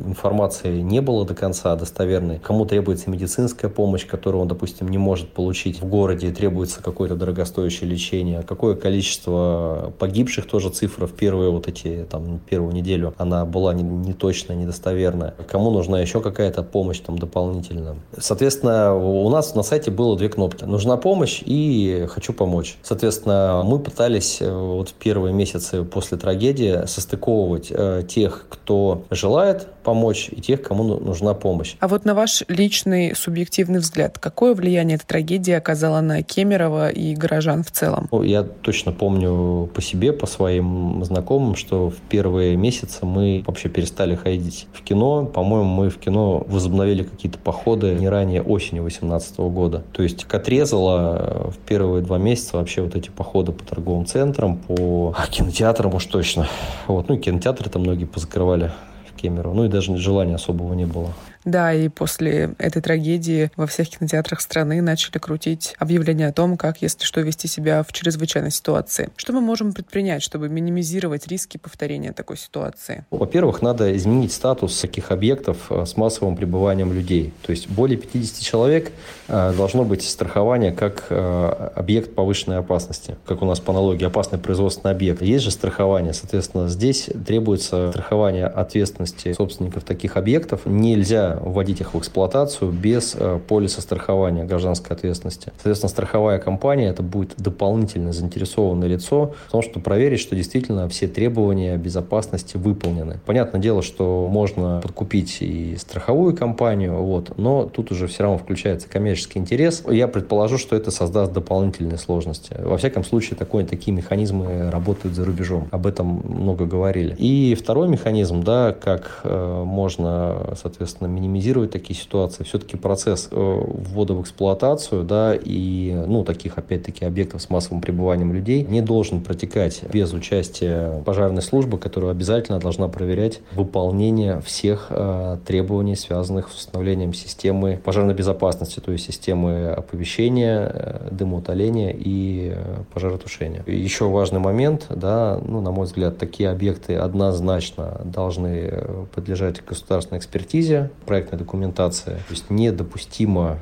информации 0.07 0.83
не 0.83 1.01
было 1.01 1.25
до 1.25 1.35
конца 1.35 1.75
достоверной. 1.77 2.39
Кому 2.41 2.67
требуется 2.67 3.09
медицинская 3.09 3.71
помощь, 3.71 4.05
которую 4.07 4.43
он, 4.43 4.49
допустим, 4.49 4.89
не 4.89 4.99
может 4.99 5.33
получить 5.33 5.81
в 5.81 5.87
городе, 5.87 6.31
требуется 6.31 6.83
какое-то 6.83 7.17
дорогостоящее 7.17 7.89
лечение. 7.89 8.43
Какое 8.43 8.75
количество 8.75 9.95
погибших 9.99 10.47
тоже 10.47 10.69
цифра 10.69 11.07
в 11.07 11.15
первые 11.15 11.51
вот 11.51 11.69
эти, 11.69 12.07
там, 12.11 12.39
первую 12.67 12.75
неделю, 12.75 13.15
она 13.19 13.45
была 13.45 13.75
не, 13.75 13.83
не 13.83 14.13
недостоверная. 14.55 15.35
Кому 15.49 15.71
нужна 15.71 16.01
еще 16.01 16.21
какая-то 16.21 16.63
помощь 16.63 17.01
там 17.01 17.19
дополнительно. 17.19 17.97
Соответственно, 18.19 18.95
у 18.95 19.29
нас 19.31 19.55
на 19.55 19.63
сайте 19.63 19.91
было 19.91 20.17
две 20.17 20.29
кнопки. 20.29 20.65
Нужна 20.65 20.97
помощь 20.97 21.43
и 21.45 22.07
хочу 22.09 22.33
помочь. 22.33 22.77
Соответственно, 22.83 23.63
мы 23.65 23.79
пытались 23.79 24.39
э, 24.41 24.51
вот 24.51 24.89
в 24.89 24.95
первые 24.95 25.33
месяцы 25.33 25.85
после 25.85 26.19
трагедии 26.19 26.87
состыковывать 26.87 27.69
э, 27.71 28.03
тех, 28.09 28.47
кто 28.49 29.05
желает 29.11 29.69
помочь, 29.87 30.31
и 30.33 30.41
тех, 30.41 30.63
кому 30.63 30.83
нужна 30.83 31.33
помощь. 31.33 31.77
А 31.79 31.87
вот 31.87 32.05
на 32.05 32.15
ваш 32.17 32.43
личный 32.49 33.15
субъективный 33.15 33.79
взгляд, 33.79 34.19
какое 34.19 34.53
влияние 34.53 34.97
эта 34.97 35.07
трагедия 35.07 35.59
оказала 35.59 36.01
на 36.01 36.25
Кемерово 36.25 36.89
и 36.89 37.15
горожан 37.15 37.63
в 37.63 37.71
целом? 37.71 38.09
Ну, 38.11 38.25
я 38.25 38.43
точно 38.43 38.91
помню 38.91 39.71
по 39.73 39.81
себе, 39.81 40.13
по 40.13 40.27
своим 40.27 41.05
знакомым, 41.05 41.55
что 41.55 41.91
в 41.91 41.99
первые 42.09 42.57
месяцы 42.57 43.07
мы 43.07 43.45
вообще 43.47 43.69
перестали 43.69 44.17
ходить 44.17 44.67
в 44.73 44.83
кино. 44.83 45.25
По-моему, 45.25 45.69
мы 45.69 45.89
в 45.89 45.99
кино 45.99 46.45
возобновили 46.49 47.05
какие-то 47.05 47.39
походы 47.39 47.95
не 47.95 48.09
ранее 48.09 48.43
осени 48.43 48.81
2018 48.81 49.39
года. 49.39 49.85
То 49.93 50.03
есть 50.03 50.25
как 50.25 50.43
отрезало 50.43 51.17
э, 51.17 51.51
в 51.51 51.59
первые 51.59 52.03
два 52.03 52.19
месяца 52.19 52.57
вообще 52.57 52.83
вот 52.83 52.97
эти 52.97 53.11
походы 53.11 53.53
по 53.53 53.63
торговым 53.63 54.05
центрам, 54.05 54.57
по 54.57 55.15
кинотеатрам 55.31 55.95
уж 55.95 56.07
точно. 56.07 56.49
Вот. 56.89 57.09
Ну 57.09 57.15
и 57.15 57.19
кинотеатры 57.19 57.71
там 57.71 57.83
многие 57.83 58.07
позакрывали 58.07 58.73
Кемерово. 59.17 59.55
Ну 59.55 59.65
и 59.65 59.69
даже 59.69 59.97
желания 59.97 60.35
особого 60.35 60.75
не 60.75 60.87
было. 60.87 61.13
Да, 61.47 61.73
и 61.73 61.89
после 61.89 62.55
этой 62.59 62.83
трагедии 62.83 63.53
во 63.57 63.69
всех 63.69 63.89
кинотеатрах 63.89 64.41
страны 64.41 64.83
начали 64.83 65.19
крутить 65.19 65.75
объявления 65.79 66.27
о 66.27 66.33
том, 66.33 66.57
как, 66.57 66.83
если 66.83 67.05
что, 67.05 67.21
вести 67.21 67.47
себя 67.47 67.85
в 67.85 67.93
чрезвычайной 67.93 68.51
ситуации. 68.51 69.11
Что 69.17 69.33
мы 69.33 69.41
можем 69.41 69.73
предпринять, 69.73 70.25
чтобы 70.25 70.49
минимизировать 70.49 71.29
риски 71.29 71.57
повторения 71.57 72.13
такой 72.13 72.37
ситуации? 72.37 73.05
Во-первых, 73.13 73.63
надо 73.63 73.97
изменить 73.97 74.33
статус 74.33 74.81
таких 74.81 75.13
объектов 75.13 75.71
э, 75.71 75.87
с 75.87 75.97
массовым 75.97 76.35
пребыванием 76.35 76.93
людей. 76.93 77.33
То 77.43 77.53
есть 77.53 77.69
более 77.69 77.97
50 77.97 78.41
человек 78.41 78.91
должно 79.29 79.85
быть 79.85 80.03
страхование 80.03 80.73
как 80.73 81.07
э, 81.11 81.71
объект 81.75 82.15
повышенной 82.15 82.59
опасности. 82.59 83.17
Как 83.27 83.43
у 83.43 83.45
нас 83.45 83.61
по 83.61 83.73
аналогии 83.73 84.05
опасный 84.05 84.39
производственный 84.39 84.93
объект. 84.93 85.23
Есть 85.23 85.45
же 85.45 85.51
страхование. 85.51 86.13
Соответственно, 86.13 86.69
здесь 86.69 87.09
требуется 87.27 87.91
страхование 87.91 88.47
ответственности 88.47 89.33
собственников 89.33 89.85
таких 89.85 90.17
объектов. 90.17 90.63
Нельзя 90.65 91.39
вводить 91.41 91.81
их 91.81 91.95
в 91.95 91.99
эксплуатацию 91.99 92.71
без 92.71 93.17
э, 93.19 93.41
полиса 93.49 93.81
страхования 93.81 94.45
гражданской 94.45 94.97
ответственности. 94.97 95.53
Соответственно, 95.57 95.91
страховая 95.91 96.39
компания 96.39 96.89
это 96.89 97.03
будет 97.03 97.35
дополнительно 97.37 98.13
заинтересованное 98.13 98.89
лицо 98.89 99.35
в 99.49 99.51
том, 99.53 99.63
чтобы 99.63 99.81
проверить, 99.81 100.21
что 100.21 100.37
действительно 100.37 100.89
все 100.89 101.09
требования 101.09 101.77
безопасности 101.77 102.57
выполнены. 102.57 103.19
Понятное 103.27 103.61
дело, 103.61 103.83
что 103.83 104.29
можно 104.31 104.81
подкупить 104.83 105.39
и 105.41 105.77
страховую 105.77 106.37
компанию, 106.37 106.95
вот, 106.97 107.37
но 107.37 107.65
тут 107.65 107.91
уже 107.91 108.07
все 108.07 108.23
равно 108.23 108.39
включается 108.39 108.89
коммерческий 109.17 109.39
интерес. 109.39 109.83
Я 109.89 110.09
предположу, 110.09 110.59
что 110.59 110.77
это 110.77 110.91
создаст 110.91 111.33
дополнительные 111.33 111.99
сложности. 111.99 112.55
Во 112.59 112.77
всяком 112.77 113.05
случае, 113.05 113.37
такой, 113.37 113.65
такие 113.65 113.97
механизмы 113.97 114.71
работают 114.71 115.15
за 115.15 115.25
рубежом. 115.25 115.69
Об 115.71 115.87
этом 115.87 116.23
много 116.25 116.67
говорили. 116.67 117.15
И 117.19 117.55
второй 117.55 117.89
механизм, 117.89 118.43
да, 118.43 118.73
как 118.73 119.21
э, 119.25 119.63
можно, 119.65 120.55
соответственно, 120.61 121.09
минимизировать 121.09 121.71
такие 121.71 121.99
ситуации. 121.99 122.45
Все-таки 122.45 122.77
процесс 122.77 123.29
э, 123.31 123.37
ввода 123.37 124.15
в 124.15 124.23
эксплуатацию, 124.23 125.05
да, 125.05 125.35
и, 125.35 126.05
ну, 126.07 126.25
таких, 126.25 126.59
опять-таки, 126.59 127.05
объектов 127.05 127.43
с 127.43 127.51
массовым 127.51 127.81
пребыванием 127.81 128.33
людей 128.33 128.65
не 128.65 128.83
должен 128.83 129.21
протекать 129.21 129.83
без 129.93 130.13
участия 130.13 131.03
пожарной 131.05 131.43
службы, 131.43 131.79
которая 131.79 132.11
обязательно 132.11 132.59
должна 132.59 132.89
проверять 132.89 133.41
выполнение 133.53 134.41
всех 134.41 134.87
э, 134.91 135.39
требований, 135.47 135.97
связанных 135.97 136.51
с 136.51 136.57
установлением 136.57 137.15
системы 137.15 137.81
пожарной 137.83 138.15
безопасности, 138.15 138.81
то 138.81 138.93
есть 138.93 139.06
системы 139.07 139.69
оповещения, 139.69 140.71
э, 140.73 141.09
дымоутоления 141.11 141.95
и 141.97 142.53
э, 142.55 142.83
пожаротушения. 142.93 143.63
Еще 143.67 144.09
важный 144.09 144.41
момент, 144.41 144.87
да, 144.91 145.41
ну, 145.45 145.61
на 145.61 145.71
мой 145.71 145.87
взгляд, 145.87 146.19
такие 146.19 146.51
объекты 146.51 146.97
однозначно 146.97 148.01
должны 148.05 148.69
э, 148.71 149.05
подлежать 149.15 149.65
государственной 149.65 150.19
экспертизе, 150.19 150.91
проектной 151.07 151.39
документации. 151.39 152.15
То 152.29 152.31
есть 152.31 152.51
недопустимо 152.51 153.59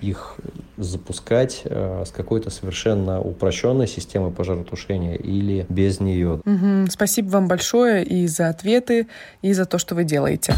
их 0.00 0.36
запускать 0.76 1.62
с 1.64 2.10
какой-то 2.10 2.50
совершенно 2.50 3.20
упрощенной 3.20 3.86
системой 3.86 4.30
пожаротушения 4.30 5.14
или 5.14 5.66
без 5.68 6.00
нее. 6.00 6.40
Угу. 6.44 6.90
Спасибо 6.90 7.28
вам 7.30 7.48
большое 7.48 8.04
и 8.04 8.26
за 8.26 8.48
ответы, 8.48 9.08
и 9.42 9.52
за 9.52 9.64
то, 9.66 9.78
что 9.78 9.94
вы 9.94 10.04
делаете. 10.04 10.54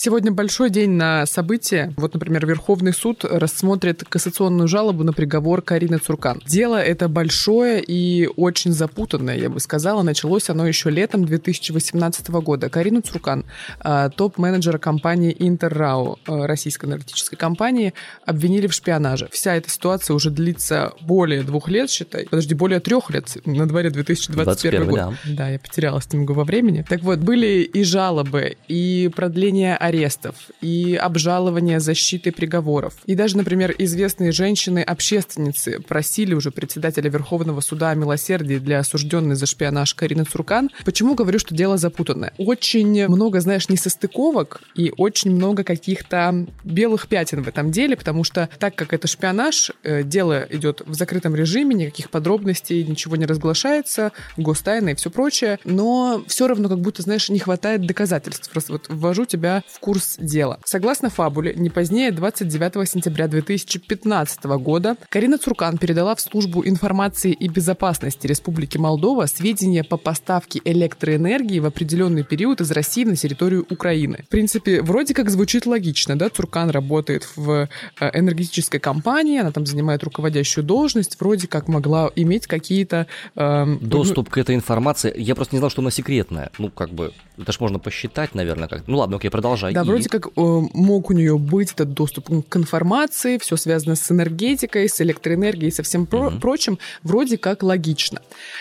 Сегодня 0.00 0.30
большой 0.30 0.70
день 0.70 0.90
на 0.90 1.26
события. 1.26 1.92
Вот, 1.96 2.14
например, 2.14 2.46
Верховный 2.46 2.92
суд 2.92 3.24
рассмотрит 3.24 4.04
кассационную 4.08 4.68
жалобу 4.68 5.02
на 5.02 5.12
приговор 5.12 5.60
Карины 5.60 5.98
Цуркан. 5.98 6.40
Дело 6.46 6.76
это 6.76 7.08
большое 7.08 7.82
и 7.84 8.28
очень 8.36 8.70
запутанное, 8.70 9.36
я 9.36 9.50
бы 9.50 9.58
сказала. 9.58 10.04
Началось 10.04 10.50
оно 10.50 10.68
еще 10.68 10.90
летом 10.90 11.24
2018 11.24 12.28
года. 12.28 12.70
Карину 12.70 13.00
Цуркан, 13.00 13.44
а, 13.80 14.08
топ-менеджера 14.10 14.78
компании 14.78 15.34
Интеррау, 15.36 16.20
а, 16.28 16.46
российской 16.46 16.86
энергетической 16.86 17.34
компании, 17.34 17.92
обвинили 18.24 18.68
в 18.68 18.74
шпионаже. 18.74 19.28
Вся 19.32 19.56
эта 19.56 19.68
ситуация 19.68 20.14
уже 20.14 20.30
длится 20.30 20.92
более 21.00 21.42
двух 21.42 21.68
лет, 21.68 21.90
считай. 21.90 22.28
Подожди, 22.30 22.54
более 22.54 22.78
трех 22.78 23.10
лет. 23.10 23.36
На 23.44 23.66
дворе 23.66 23.90
2021 23.90 24.44
21, 24.44 24.86
год. 24.86 24.96
Да. 24.96 25.14
да, 25.34 25.48
я 25.48 25.58
потерялась 25.58 26.06
немного 26.12 26.30
во 26.38 26.44
времени. 26.44 26.86
Так 26.88 27.02
вот, 27.02 27.18
были 27.18 27.62
и 27.64 27.82
жалобы, 27.82 28.58
и 28.68 29.10
продление 29.12 29.76
арестов, 29.88 30.34
и 30.60 30.94
обжалование 30.94 31.80
защиты 31.80 32.32
приговоров. 32.32 32.94
И 33.06 33.14
даже, 33.14 33.36
например, 33.36 33.74
известные 33.78 34.32
женщины-общественницы 34.32 35.80
просили 35.80 36.34
уже 36.34 36.50
председателя 36.50 37.10
Верховного 37.10 37.60
суда 37.60 37.90
о 37.90 37.94
милосердии 37.94 38.58
для 38.58 38.80
осужденной 38.80 39.34
за 39.34 39.46
шпионаж 39.46 39.94
Карины 39.94 40.24
Цуркан. 40.24 40.70
Почему 40.84 41.14
говорю, 41.14 41.38
что 41.38 41.54
дело 41.54 41.76
запутанное? 41.76 42.32
Очень 42.38 43.08
много, 43.08 43.40
знаешь, 43.40 43.68
несостыковок 43.68 44.60
и 44.74 44.92
очень 44.96 45.32
много 45.34 45.64
каких-то 45.64 46.46
белых 46.64 47.08
пятен 47.08 47.42
в 47.42 47.48
этом 47.48 47.70
деле, 47.70 47.96
потому 47.96 48.24
что 48.24 48.48
так 48.58 48.74
как 48.74 48.92
это 48.92 49.08
шпионаж, 49.08 49.72
э, 49.82 50.02
дело 50.02 50.46
идет 50.50 50.82
в 50.86 50.94
закрытом 50.94 51.34
режиме, 51.34 51.74
никаких 51.74 52.10
подробностей, 52.10 52.84
ничего 52.84 53.16
не 53.16 53.26
разглашается, 53.26 54.12
гостайна 54.36 54.90
и 54.90 54.94
все 54.94 55.10
прочее, 55.10 55.58
но 55.64 56.22
все 56.26 56.46
равно 56.46 56.68
как 56.68 56.80
будто, 56.80 57.02
знаешь, 57.02 57.28
не 57.28 57.38
хватает 57.38 57.86
доказательств. 57.86 58.50
Просто 58.50 58.72
вот 58.72 58.86
ввожу 58.88 59.24
тебя 59.24 59.62
в 59.68 59.77
курс 59.80 60.16
дела. 60.18 60.58
Согласно 60.64 61.10
фабуле, 61.10 61.54
не 61.56 61.70
позднее 61.70 62.10
29 62.12 62.88
сентября 62.88 63.28
2015 63.28 64.44
года 64.44 64.96
Карина 65.08 65.38
Цуркан 65.38 65.78
передала 65.78 66.14
в 66.14 66.20
службу 66.20 66.66
информации 66.66 67.32
и 67.32 67.48
безопасности 67.48 68.26
Республики 68.26 68.78
Молдова 68.78 69.26
сведения 69.26 69.84
по 69.84 69.96
поставке 69.96 70.60
электроэнергии 70.64 71.60
в 71.60 71.66
определенный 71.66 72.24
период 72.24 72.60
из 72.60 72.70
России 72.70 73.04
на 73.04 73.16
территорию 73.16 73.66
Украины. 73.70 74.24
В 74.26 74.30
принципе, 74.30 74.82
вроде 74.82 75.14
как 75.14 75.30
звучит 75.30 75.66
логично, 75.66 76.18
да, 76.18 76.28
Цуркан 76.28 76.70
работает 76.70 77.28
в 77.36 77.68
э, 78.00 78.10
энергетической 78.18 78.78
компании, 78.78 79.40
она 79.40 79.52
там 79.52 79.66
занимает 79.66 80.02
руководящую 80.02 80.64
должность, 80.64 81.18
вроде 81.20 81.46
как 81.48 81.68
могла 81.68 82.10
иметь 82.16 82.46
какие-то... 82.46 83.06
Э, 83.36 83.66
Доступ 83.80 84.30
к 84.30 84.38
этой 84.38 84.54
информации, 84.54 85.12
я 85.16 85.34
просто 85.34 85.54
не 85.54 85.58
знал, 85.58 85.70
что 85.70 85.82
она 85.82 85.90
секретная. 85.90 86.50
Ну, 86.58 86.70
как 86.70 86.90
бы, 86.90 87.12
это 87.36 87.52
ж 87.52 87.60
можно 87.60 87.78
посчитать, 87.78 88.34
наверное, 88.34 88.68
как. 88.68 88.86
Ну 88.86 88.98
ладно, 88.98 89.16
окей, 89.16 89.30
продолжай 89.30 89.67
Да, 89.74 89.82
и... 89.82 89.84
вроде 89.84 90.08
как 90.08 90.26
э, 90.26 90.30
мог 90.36 91.10
у 91.10 91.12
нее 91.12 91.38
быть 91.38 91.72
этот 91.72 91.92
доступ 91.92 92.48
к 92.48 92.56
информации, 92.56 93.38
все 93.38 93.56
связано 93.56 93.96
с 93.96 94.10
энергетикой, 94.10 94.88
с 94.88 95.00
электроэнергией 95.00 95.68
и 95.68 95.72
со 95.72 95.82
всем 95.82 96.06
про- 96.06 96.28
угу. 96.28 96.38
прочим, 96.38 96.78
вроде 97.02 97.38
как 97.38 97.62
логично. 97.62 98.20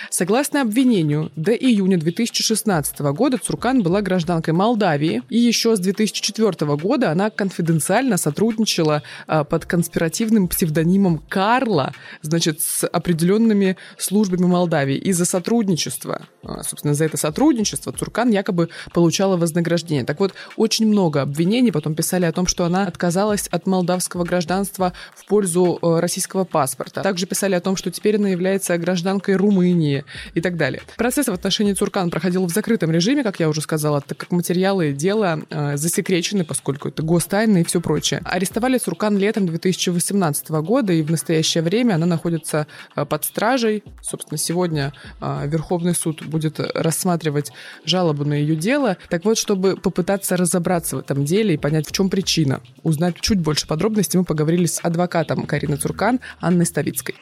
Согласно 0.09 0.61
обвинению, 0.61 1.31
до 1.35 1.51
июня 1.51 1.97
2016 1.97 2.99
года 2.99 3.37
Цуркан 3.37 3.83
была 3.83 4.01
гражданкой 4.01 4.53
Молдавии, 4.53 5.23
и 5.29 5.37
еще 5.37 5.75
с 5.75 5.79
2004 5.79 6.75
года 6.75 7.11
она 7.11 7.29
конфиденциально 7.29 8.17
сотрудничала 8.17 9.03
э, 9.27 9.43
под 9.43 9.65
конспиративным 9.65 10.47
псевдонимом 10.47 11.21
Карла, 11.29 11.93
значит, 12.21 12.61
с 12.61 12.85
определенными 12.87 13.77
службами 13.97 14.45
Молдавии. 14.45 14.95
И 14.95 15.11
за 15.11 15.25
сотрудничество, 15.25 16.27
э, 16.43 16.47
собственно, 16.63 16.93
за 16.93 17.05
это 17.05 17.17
сотрудничество 17.17 17.91
Цуркан 17.91 18.31
якобы 18.31 18.69
получала 18.93 19.37
вознаграждение. 19.37 20.05
Так 20.05 20.19
вот, 20.19 20.33
очень 20.55 20.89
много 20.97 21.21
обвинений 21.21 21.71
потом 21.71 21.93
писали 21.93 22.25
о 22.25 22.31
том, 22.31 22.47
что 22.47 22.65
она 22.65 22.87
отказалась 22.87 23.47
от 23.51 23.67
молдавского 23.67 24.23
гражданства 24.23 24.93
в 25.15 25.27
пользу 25.27 25.77
э, 25.79 25.99
российского 25.99 26.43
паспорта. 26.43 27.03
Также 27.03 27.27
писали 27.27 27.53
о 27.53 27.61
том, 27.61 27.75
что 27.75 27.91
теперь 27.91 28.15
она 28.15 28.29
является 28.29 28.75
гражданкой 28.79 29.35
Румынии 29.35 30.05
и 30.33 30.41
так 30.41 30.57
далее. 30.57 30.81
Процесс 30.97 31.27
в 31.27 31.31
отношении 31.31 31.73
Цуркан 31.73 32.09
проходил 32.09 32.47
в 32.47 32.49
закрытом 32.49 32.89
режиме, 32.89 33.23
как 33.23 33.39
я 33.39 33.47
уже 33.47 33.61
сказала, 33.61 34.01
так 34.01 34.17
как 34.17 34.31
материалы 34.31 34.91
дела 34.91 35.39
э, 35.51 35.77
засекречены, 35.77 36.43
поскольку 36.43 36.87
это 36.87 37.03
гостайна 37.03 37.59
и 37.59 37.63
все 37.63 37.79
прочее. 37.79 38.21
Арестовали 38.25 38.79
Цуркан 38.79 39.19
летом 39.19 39.45
2018 39.45 40.49
года, 40.49 40.93
и 40.93 41.03
в 41.03 41.11
настоящее 41.11 41.61
время 41.61 41.93
она 41.93 42.07
находится 42.07 42.65
э, 42.95 43.05
под 43.05 43.23
стражей. 43.23 43.83
Собственно, 44.01 44.39
сегодня 44.39 44.93
Верховный 45.21 45.93
суд 45.93 46.25
будет 46.25 46.59
рассматривать 46.59 47.51
жалобу 47.85 48.25
на 48.25 48.33
ее 48.33 48.55
дело. 48.55 48.97
Так 49.09 49.25
вот, 49.25 49.37
чтобы 49.37 49.77
попытаться 49.77 50.37
разобраться 50.37 50.86
в 50.95 50.99
этом 50.99 51.25
деле 51.25 51.55
и 51.55 51.57
понять, 51.57 51.87
в 51.87 51.91
чем 51.91 52.09
причина, 52.09 52.61
узнать 52.83 53.15
чуть 53.19 53.39
больше 53.39 53.67
подробностей, 53.67 54.19
мы 54.19 54.25
поговорили 54.25 54.65
с 54.65 54.79
адвокатом 54.83 55.45
Карины 55.45 55.77
Цуркан 55.77 56.19
Анной 56.39 56.65
Ставицкой. 56.65 57.15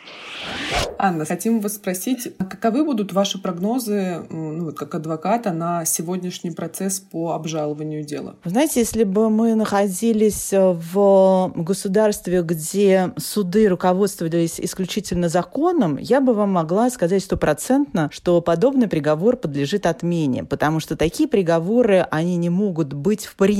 Анна, 0.97 1.25
хотим 1.25 1.59
вас 1.59 1.75
спросить, 1.75 2.31
каковы 2.37 2.85
будут 2.85 3.13
ваши 3.13 3.41
прогнозы, 3.41 4.25
ну, 4.29 4.65
вот 4.65 4.77
как 4.77 4.95
адвоката, 4.95 5.51
на 5.51 5.85
сегодняшний 5.85 6.51
процесс 6.51 6.99
по 6.99 7.33
обжалованию 7.33 8.03
дела? 8.03 8.35
Знаете, 8.45 8.79
если 8.79 9.03
бы 9.03 9.29
мы 9.29 9.55
находились 9.55 10.49
в 10.51 11.51
государстве, 11.55 12.41
где 12.41 13.11
суды 13.17 13.67
руководствовались 13.67 14.59
исключительно 14.59 15.29
законом, 15.29 15.97
я 15.97 16.21
бы 16.21 16.33
вам 16.33 16.51
могла 16.51 16.89
сказать 16.89 17.23
стопроцентно, 17.23 18.09
что 18.11 18.41
подобный 18.41 18.87
приговор 18.87 19.37
подлежит 19.37 19.85
отмене, 19.85 20.43
потому 20.43 20.79
что 20.79 20.95
такие 20.95 21.27
приговоры, 21.27 22.07
они 22.09 22.37
не 22.37 22.49
могут 22.49 22.93
быть 22.93 23.25
в 23.25 23.35
принципе, 23.35 23.54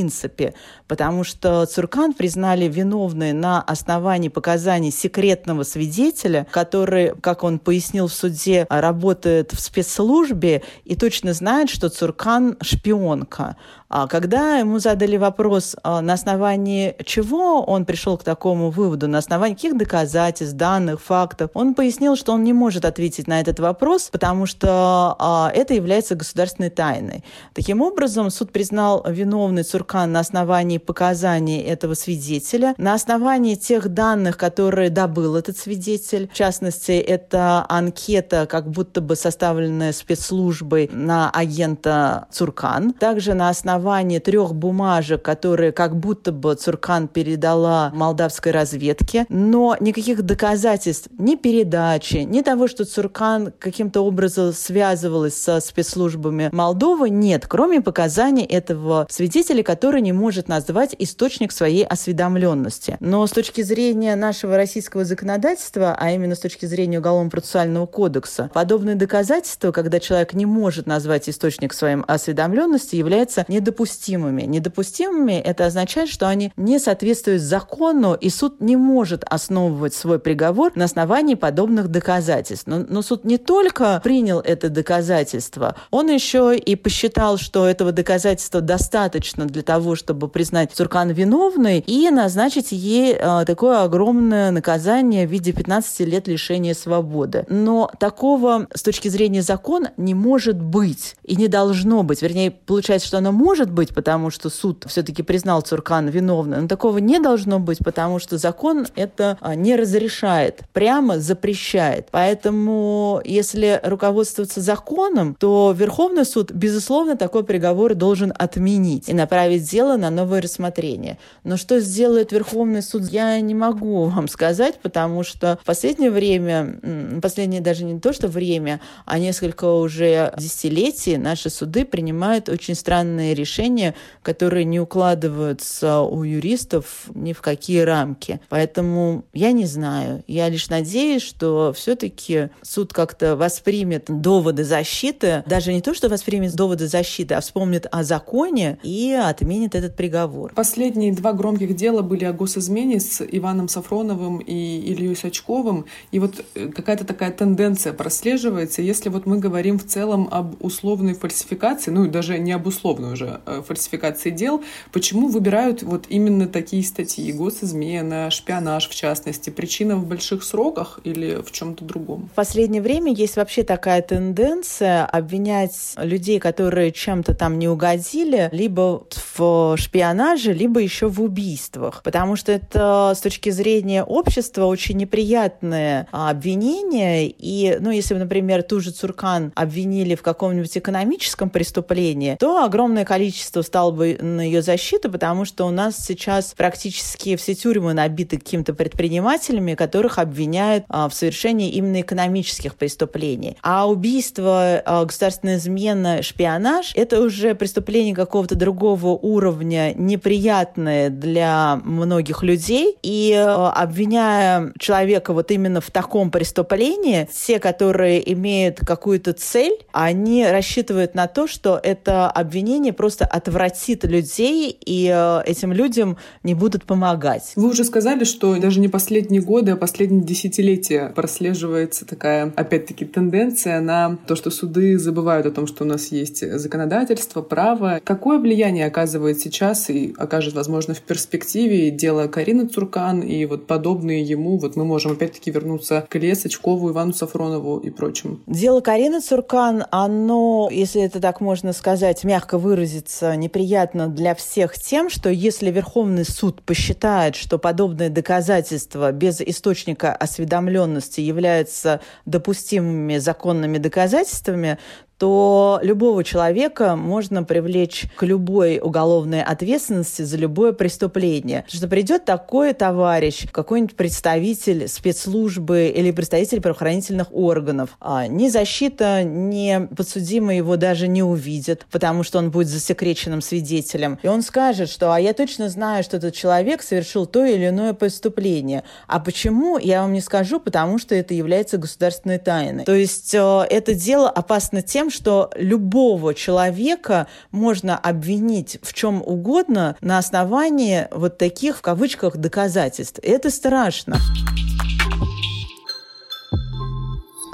потому 0.87 1.23
что 1.23 1.65
Цуркан 1.65 2.13
признали 2.13 2.67
виновной 2.67 3.33
на 3.33 3.61
основании 3.61 4.29
показаний 4.29 4.91
секретного 4.91 5.63
свидетеля, 5.63 6.47
который, 6.51 7.15
как 7.21 7.43
он 7.43 7.59
пояснил 7.59 8.07
в 8.07 8.13
суде, 8.13 8.65
работает 8.69 9.53
в 9.53 9.59
спецслужбе 9.59 10.63
и 10.83 10.95
точно 10.95 11.33
знает, 11.33 11.69
что 11.69 11.89
Цуркан 11.89 12.57
шпионка. 12.61 13.55
А 13.97 14.07
когда 14.07 14.57
ему 14.57 14.79
задали 14.79 15.15
вопрос, 15.15 15.77
а, 15.81 16.01
на 16.01 16.15
основании 16.15 16.97
чего 17.05 17.63
он 17.63 17.85
пришел 17.85 18.17
к 18.17 18.25
такому 18.25 18.69
выводу, 18.69 19.07
на 19.07 19.19
основании 19.19 19.55
каких 19.55 19.77
доказательств, 19.77 20.57
данных, 20.57 21.01
фактов, 21.01 21.51
он 21.53 21.73
пояснил, 21.73 22.17
что 22.17 22.33
он 22.33 22.43
не 22.43 22.51
может 22.51 22.83
ответить 22.83 23.25
на 23.27 23.39
этот 23.39 23.61
вопрос, 23.61 24.09
потому 24.11 24.47
что 24.47 25.15
а, 25.17 25.49
это 25.55 25.73
является 25.73 26.15
государственной 26.15 26.71
тайной. 26.71 27.23
Таким 27.53 27.81
образом, 27.81 28.31
суд 28.31 28.51
признал 28.51 29.01
виновный 29.07 29.63
Цуркан 29.63 30.11
на 30.11 30.19
основании 30.19 30.77
показаний 30.77 31.61
этого 31.61 31.93
свидетеля, 31.93 32.75
на 32.77 32.95
основании 32.95 33.55
тех 33.55 33.87
данных, 33.87 34.35
которые 34.35 34.89
добыл 34.89 35.37
этот 35.37 35.57
свидетель. 35.57 36.27
В 36.33 36.35
частности, 36.35 36.91
это 36.91 37.65
анкета, 37.69 38.45
как 38.45 38.69
будто 38.69 38.99
бы 38.99 39.15
составленная 39.15 39.93
спецслужбой 39.93 40.89
на 40.91 41.29
агента 41.29 42.27
Цуркан. 42.29 42.91
Также 42.91 43.33
на 43.35 43.47
основании 43.47 43.84
основании 43.85 44.17
трех 44.17 44.55
бумажек, 44.55 45.21
которые 45.21 45.71
как 45.71 45.95
будто 45.95 46.31
бы 46.31 46.55
Цуркан 46.55 47.07
передала 47.07 47.91
молдавской 47.93 48.51
разведке, 48.51 49.27
но 49.29 49.77
никаких 49.79 50.23
доказательств 50.23 51.07
ни 51.19 51.35
передачи, 51.35 52.17
ни 52.17 52.41
того, 52.41 52.67
что 52.67 52.85
Цуркан 52.85 53.53
каким-то 53.59 54.01
образом 54.01 54.53
связывалась 54.53 55.39
со 55.39 55.59
спецслужбами 55.59 56.49
Молдовы, 56.51 57.11
нет, 57.11 57.45
кроме 57.47 57.79
показаний 57.81 58.43
этого 58.43 59.05
свидетеля, 59.07 59.61
который 59.61 60.01
не 60.01 60.13
может 60.13 60.47
назвать 60.47 60.95
источник 60.97 61.51
своей 61.51 61.85
осведомленности. 61.85 62.97
Но 62.99 63.27
с 63.27 63.31
точки 63.31 63.61
зрения 63.61 64.15
нашего 64.15 64.57
российского 64.57 65.05
законодательства, 65.05 65.95
а 65.99 66.11
именно 66.11 66.33
с 66.33 66.39
точки 66.39 66.65
зрения 66.65 66.97
Уголовно-процессуального 66.97 67.85
кодекса, 67.85 68.49
подобные 68.51 68.95
доказательства, 68.95 69.71
когда 69.71 69.99
человек 69.99 70.33
не 70.33 70.47
может 70.47 70.87
назвать 70.87 71.29
источник 71.29 71.71
своей 71.73 71.97
осведомленности, 72.07 72.95
является 72.95 73.45
не 73.47 73.59
недопустимыми. 73.65 74.43
Недопустимыми 74.43 75.33
это 75.33 75.65
означает, 75.65 76.09
что 76.09 76.27
они 76.27 76.51
не 76.55 76.79
соответствуют 76.79 77.41
закону, 77.41 78.13
и 78.13 78.29
суд 78.29 78.61
не 78.61 78.75
может 78.75 79.23
основывать 79.23 79.93
свой 79.93 80.19
приговор 80.19 80.71
на 80.75 80.85
основании 80.85 81.35
подобных 81.35 81.87
доказательств. 81.87 82.67
Но, 82.67 82.85
но 82.87 83.01
суд 83.01 83.25
не 83.25 83.37
только 83.37 83.99
принял 84.03 84.39
это 84.39 84.69
доказательство, 84.69 85.75
он 85.89 86.09
еще 86.09 86.55
и 86.55 86.75
посчитал, 86.75 87.37
что 87.37 87.65
этого 87.65 87.91
доказательства 87.91 88.61
достаточно 88.61 89.45
для 89.45 89.63
того, 89.63 89.95
чтобы 89.95 90.27
признать 90.27 90.71
Цуркан 90.71 91.09
виновной 91.09 91.79
и 91.79 92.09
назначить 92.11 92.71
ей 92.71 93.15
э, 93.17 93.45
такое 93.45 93.83
огромное 93.83 94.51
наказание 94.51 95.27
в 95.27 95.31
виде 95.31 95.53
15 95.53 96.01
лет 96.01 96.27
лишения 96.27 96.73
свободы. 96.73 97.45
Но 97.49 97.89
такого 97.99 98.67
с 98.73 98.83
точки 98.83 99.07
зрения 99.07 99.41
закона 99.41 99.91
не 99.97 100.13
может 100.13 100.61
быть 100.61 101.15
и 101.23 101.35
не 101.35 101.47
должно 101.47 102.03
быть. 102.03 102.21
Вернее, 102.21 102.51
получается, 102.51 103.07
что 103.07 103.17
оно 103.17 103.31
может 103.31 103.54
может 103.55 103.71
быть, 103.71 103.93
потому 103.93 104.31
что 104.31 104.49
суд 104.49 104.83
все-таки 104.85 105.23
признал 105.23 105.61
Цуркан 105.61 106.09
виновным, 106.09 106.63
но 106.63 106.67
такого 106.67 106.97
не 106.97 107.19
должно 107.19 107.57
быть, 107.57 107.77
потому 107.79 108.19
что 108.19 108.37
закон 108.37 108.85
это 108.97 109.37
а, 109.39 109.55
не 109.55 109.77
разрешает, 109.77 110.63
прямо 110.73 111.19
запрещает. 111.19 112.09
Поэтому, 112.11 113.21
если 113.23 113.79
руководствоваться 113.81 114.59
законом, 114.59 115.37
то 115.39 115.73
Верховный 115.73 116.25
суд, 116.25 116.51
безусловно, 116.51 117.15
такой 117.15 117.45
приговор 117.45 117.95
должен 117.95 118.33
отменить 118.37 119.07
и 119.07 119.13
направить 119.13 119.63
дело 119.71 119.95
на 119.95 120.09
новое 120.09 120.41
рассмотрение. 120.41 121.17
Но 121.45 121.55
что 121.55 121.79
сделает 121.79 122.33
Верховный 122.33 122.81
суд, 122.81 123.03
я 123.09 123.39
не 123.39 123.55
могу 123.55 124.03
вам 124.09 124.27
сказать, 124.27 124.79
потому 124.83 125.23
что 125.23 125.59
в 125.61 125.65
последнее 125.65 126.11
время, 126.11 127.21
последнее 127.21 127.61
даже 127.61 127.85
не 127.85 128.01
то, 128.01 128.11
что 128.11 128.27
время, 128.27 128.81
а 129.05 129.17
несколько 129.17 129.63
уже 129.63 130.33
десятилетий 130.37 131.15
наши 131.15 131.49
суды 131.49 131.85
принимают 131.85 132.49
очень 132.49 132.75
странные 132.75 133.33
решения 133.33 133.44
решения, 133.45 133.93
которые 134.23 134.65
не 134.65 134.79
укладываются 134.79 136.01
у 136.01 136.23
юристов 136.23 137.05
ни 137.13 137.33
в 137.33 137.41
какие 137.41 137.81
рамки. 137.81 138.39
Поэтому 138.49 139.25
я 139.33 139.51
не 139.51 139.65
знаю. 139.65 140.23
Я 140.27 140.49
лишь 140.49 140.69
надеюсь, 140.69 141.21
что 141.21 141.71
все-таки 141.75 142.49
суд 142.63 142.91
как-то 142.91 143.35
воспримет 143.35 144.05
доводы 144.07 144.63
защиты, 144.63 145.43
даже 145.45 145.73
не 145.73 145.81
то, 145.81 145.93
что 145.93 146.09
воспримет 146.09 146.55
доводы 146.55 146.87
защиты, 146.87 147.35
а 147.35 147.41
вспомнит 147.41 147.85
о 147.91 148.03
законе 148.03 148.79
и 148.81 149.11
отменит 149.11 149.75
этот 149.75 149.95
приговор. 149.95 150.53
Последние 150.55 151.13
два 151.13 151.33
громких 151.33 151.75
дела 151.75 152.01
были 152.01 152.25
о 152.25 152.33
госизмене 152.33 152.99
с 152.99 153.21
Иваном 153.21 153.69
Сафроновым 153.69 154.39
и 154.39 154.79
Ильей 154.91 155.15
Сачковым. 155.15 155.85
И 156.11 156.19
вот 156.19 156.43
э, 156.55 156.69
какая-то 156.69 157.05
такая 157.05 157.31
тенденция 157.31 157.93
прослеживается. 157.93 158.81
Если 158.81 159.09
вот 159.09 159.27
мы 159.27 159.37
говорим 159.37 159.77
в 159.77 159.85
целом 159.85 160.27
об 160.31 160.55
условной 160.63 161.13
фальсификации, 161.13 161.91
ну 161.91 162.05
и 162.05 162.09
даже 162.09 162.39
не 162.39 162.51
об 162.51 162.65
условной 162.65 163.13
уже, 163.13 163.34
фальсификации 163.67 164.29
дел, 164.29 164.63
почему 164.91 165.27
выбирают 165.27 165.83
вот 165.83 166.05
именно 166.09 166.47
такие 166.47 166.83
статьи? 166.83 167.31
Госизмена, 167.31 168.29
шпионаж 168.29 168.89
в 168.89 168.95
частности. 168.95 169.49
Причина 169.49 169.95
в 169.95 170.05
больших 170.05 170.43
сроках 170.43 170.99
или 171.03 171.41
в 171.41 171.51
чем-то 171.51 171.85
другом? 171.85 172.29
В 172.31 172.35
последнее 172.35 172.81
время 172.81 173.13
есть 173.13 173.35
вообще 173.37 173.63
такая 173.63 174.01
тенденция 174.01 175.05
обвинять 175.05 175.93
людей, 175.97 176.39
которые 176.39 176.91
чем-то 176.91 177.33
там 177.33 177.59
не 177.59 177.67
угодили, 177.67 178.49
либо 178.51 179.05
в 179.35 179.75
шпионаже, 179.77 180.53
либо 180.53 180.79
еще 180.79 181.07
в 181.07 181.21
убийствах. 181.21 182.01
Потому 182.03 182.35
что 182.35 182.51
это 182.51 183.13
с 183.15 183.19
точки 183.21 183.49
зрения 183.49 184.03
общества 184.03 184.65
очень 184.65 184.97
неприятное 184.97 186.07
обвинение. 186.11 187.27
И, 187.27 187.77
ну, 187.79 187.91
если 187.91 188.15
например, 188.15 188.63
ту 188.63 188.79
же 188.79 188.91
Цуркан 188.91 189.51
обвинили 189.55 190.15
в 190.15 190.21
каком-нибудь 190.21 190.77
экономическом 190.77 191.49
преступлении, 191.49 192.35
то 192.39 192.63
огромное 192.63 193.05
количество 193.05 193.24
количество 193.25 193.63
стало 193.63 193.89
бы 193.89 194.17
на 194.21 194.41
ее 194.41 194.61
защиту, 194.61 195.11
потому 195.11 195.45
что 195.45 195.65
у 195.65 195.71
нас 195.71 195.97
сейчас 195.97 196.53
практически 196.55 197.35
все 197.37 197.55
тюрьмы 197.55 197.93
набиты 197.93 198.37
какими-то 198.37 198.75
предпринимателями, 198.75 199.73
которых 199.73 200.19
обвиняют 200.19 200.85
а, 200.89 201.09
в 201.09 201.15
совершении 201.15 201.71
именно 201.71 202.01
экономических 202.01 202.75
преступлений. 202.75 203.57
А 203.63 203.89
убийство, 203.89 204.79
а, 204.85 205.05
государственная 205.05 205.57
измена, 205.57 206.21
шпионаж– 206.21 206.91
это 206.95 207.19
уже 207.19 207.55
преступление 207.55 208.13
какого-то 208.13 208.53
другого 208.53 209.07
уровня, 209.07 209.95
неприятное 209.95 211.09
для 211.09 211.81
многих 211.83 212.43
людей. 212.43 212.95
И 213.01 213.33
а, 213.35 213.71
обвиняя 213.71 214.71
человека 214.77 215.33
вот 215.33 215.49
именно 215.49 215.81
в 215.81 215.89
таком 215.89 216.29
преступлении, 216.29 217.27
все, 217.33 217.57
которые 217.57 218.31
имеют 218.33 218.81
какую-то 218.81 219.33
цель, 219.33 219.79
они 219.93 220.45
рассчитывают 220.45 221.15
на 221.15 221.25
то, 221.25 221.47
что 221.47 221.79
это 221.81 222.29
обвинение 222.29 222.93
просто 222.93 223.14
отвратит 223.23 224.03
людей, 224.03 224.77
и 224.85 225.09
э, 225.13 225.41
этим 225.45 225.71
людям 225.71 226.17
не 226.43 226.53
будут 226.53 226.83
помогать. 226.83 227.53
Вы 227.55 227.69
уже 227.69 227.83
сказали, 227.85 228.23
что 228.25 228.55
даже 228.57 228.79
не 228.79 228.89
последние 228.89 229.41
годы, 229.41 229.71
а 229.71 229.77
последние 229.77 230.23
десятилетия 230.23 231.13
прослеживается 231.15 232.05
такая, 232.05 232.51
опять-таки, 232.55 233.05
тенденция 233.05 233.79
на 233.79 234.17
то, 234.27 234.35
что 234.35 234.49
суды 234.51 234.97
забывают 234.97 235.45
о 235.45 235.51
том, 235.51 235.67
что 235.67 235.83
у 235.83 235.87
нас 235.87 236.11
есть 236.11 236.43
законодательство, 236.59 237.41
право. 237.41 237.99
Какое 238.03 238.39
влияние 238.39 238.85
оказывает 238.85 239.39
сейчас 239.39 239.89
и 239.89 240.13
окажет, 240.17 240.53
возможно, 240.53 240.93
в 240.93 241.01
перспективе 241.01 241.91
дело 241.91 242.27
Карины 242.27 242.67
Цуркан 242.67 243.21
и 243.21 243.45
вот 243.45 243.67
подобные 243.67 244.23
ему, 244.23 244.57
вот 244.57 244.75
мы 244.75 244.85
можем 244.85 245.13
опять-таки 245.13 245.51
вернуться 245.51 246.05
к 246.09 246.15
Илье 246.15 246.35
Сачкову, 246.35 246.91
Ивану 246.91 247.13
Сафронову 247.13 247.79
и 247.79 247.89
прочим? 247.89 248.41
Дело 248.47 248.81
Карины 248.81 249.21
Цуркан, 249.21 249.85
оно, 249.91 250.69
если 250.71 251.01
это 251.01 251.19
так 251.19 251.41
можно 251.41 251.73
сказать, 251.73 252.23
мягко 252.23 252.57
выразиться, 253.05 253.35
неприятно 253.35 254.07
для 254.07 254.33
всех 254.35 254.75
тем, 254.75 255.09
что 255.09 255.29
если 255.29 255.71
Верховный 255.71 256.25
суд 256.25 256.61
посчитает, 256.61 257.35
что 257.35 257.57
подобные 257.57 258.09
доказательства 258.09 259.11
без 259.11 259.41
источника 259.41 260.13
осведомленности 260.13 261.21
являются 261.21 262.01
допустимыми 262.25 263.17
законными 263.17 263.77
доказательствами, 263.77 264.77
то 265.25 265.79
любого 265.81 266.23
человека 266.23 266.95
можно 266.95 267.43
привлечь 267.43 268.05
к 268.15 268.21
любой 268.21 268.79
уголовной 268.79 269.41
ответственности 269.41 270.21
за 270.21 270.37
любое 270.37 270.71
преступление. 270.71 271.63
Потому 271.63 271.79
что 271.79 271.87
придет 271.87 272.25
такой 272.25 272.73
товарищ, 272.73 273.47
какой-нибудь 273.51 273.95
представитель 273.95 274.87
спецслужбы 274.87 275.87
или 275.87 276.11
представитель 276.11 276.61
правоохранительных 276.61 277.33
органов. 277.33 277.97
А 277.99 278.27
ни 278.27 278.49
защита, 278.49 279.23
ни 279.23 279.87
подсудимый 279.95 280.57
его 280.57 280.75
даже 280.75 281.07
не 281.07 281.23
увидят, 281.23 281.87
потому 281.89 282.21
что 282.21 282.37
он 282.37 282.51
будет 282.51 282.67
засекреченным 282.67 283.41
свидетелем. 283.41 284.19
И 284.21 284.27
он 284.27 284.43
скажет, 284.43 284.91
что 284.91 285.11
«а 285.11 285.19
я 285.19 285.33
точно 285.33 285.69
знаю, 285.69 286.03
что 286.03 286.17
этот 286.17 286.35
человек 286.35 286.83
совершил 286.83 287.25
то 287.25 287.43
или 287.43 287.69
иное 287.69 287.93
преступление». 287.93 288.83
А 289.07 289.19
почему, 289.19 289.79
я 289.79 290.03
вам 290.03 290.13
не 290.13 290.21
скажу, 290.21 290.59
потому 290.59 290.99
что 290.99 291.15
это 291.15 291.33
является 291.33 291.79
государственной 291.79 292.37
тайной. 292.37 292.83
То 292.83 292.93
есть 292.93 293.33
э, 293.33 293.65
это 293.71 293.95
дело 293.95 294.29
опасно 294.29 294.83
тем, 294.83 295.09
что 295.15 295.49
любого 295.55 296.33
человека 296.33 297.27
можно 297.51 297.97
обвинить 297.97 298.77
в 298.81 298.93
чем 298.93 299.21
угодно 299.21 299.95
на 300.01 300.17
основании 300.17 301.07
вот 301.11 301.37
таких, 301.37 301.77
в 301.77 301.81
кавычках, 301.81 302.37
доказательств. 302.37 303.19
Это 303.23 303.49
страшно. 303.49 304.17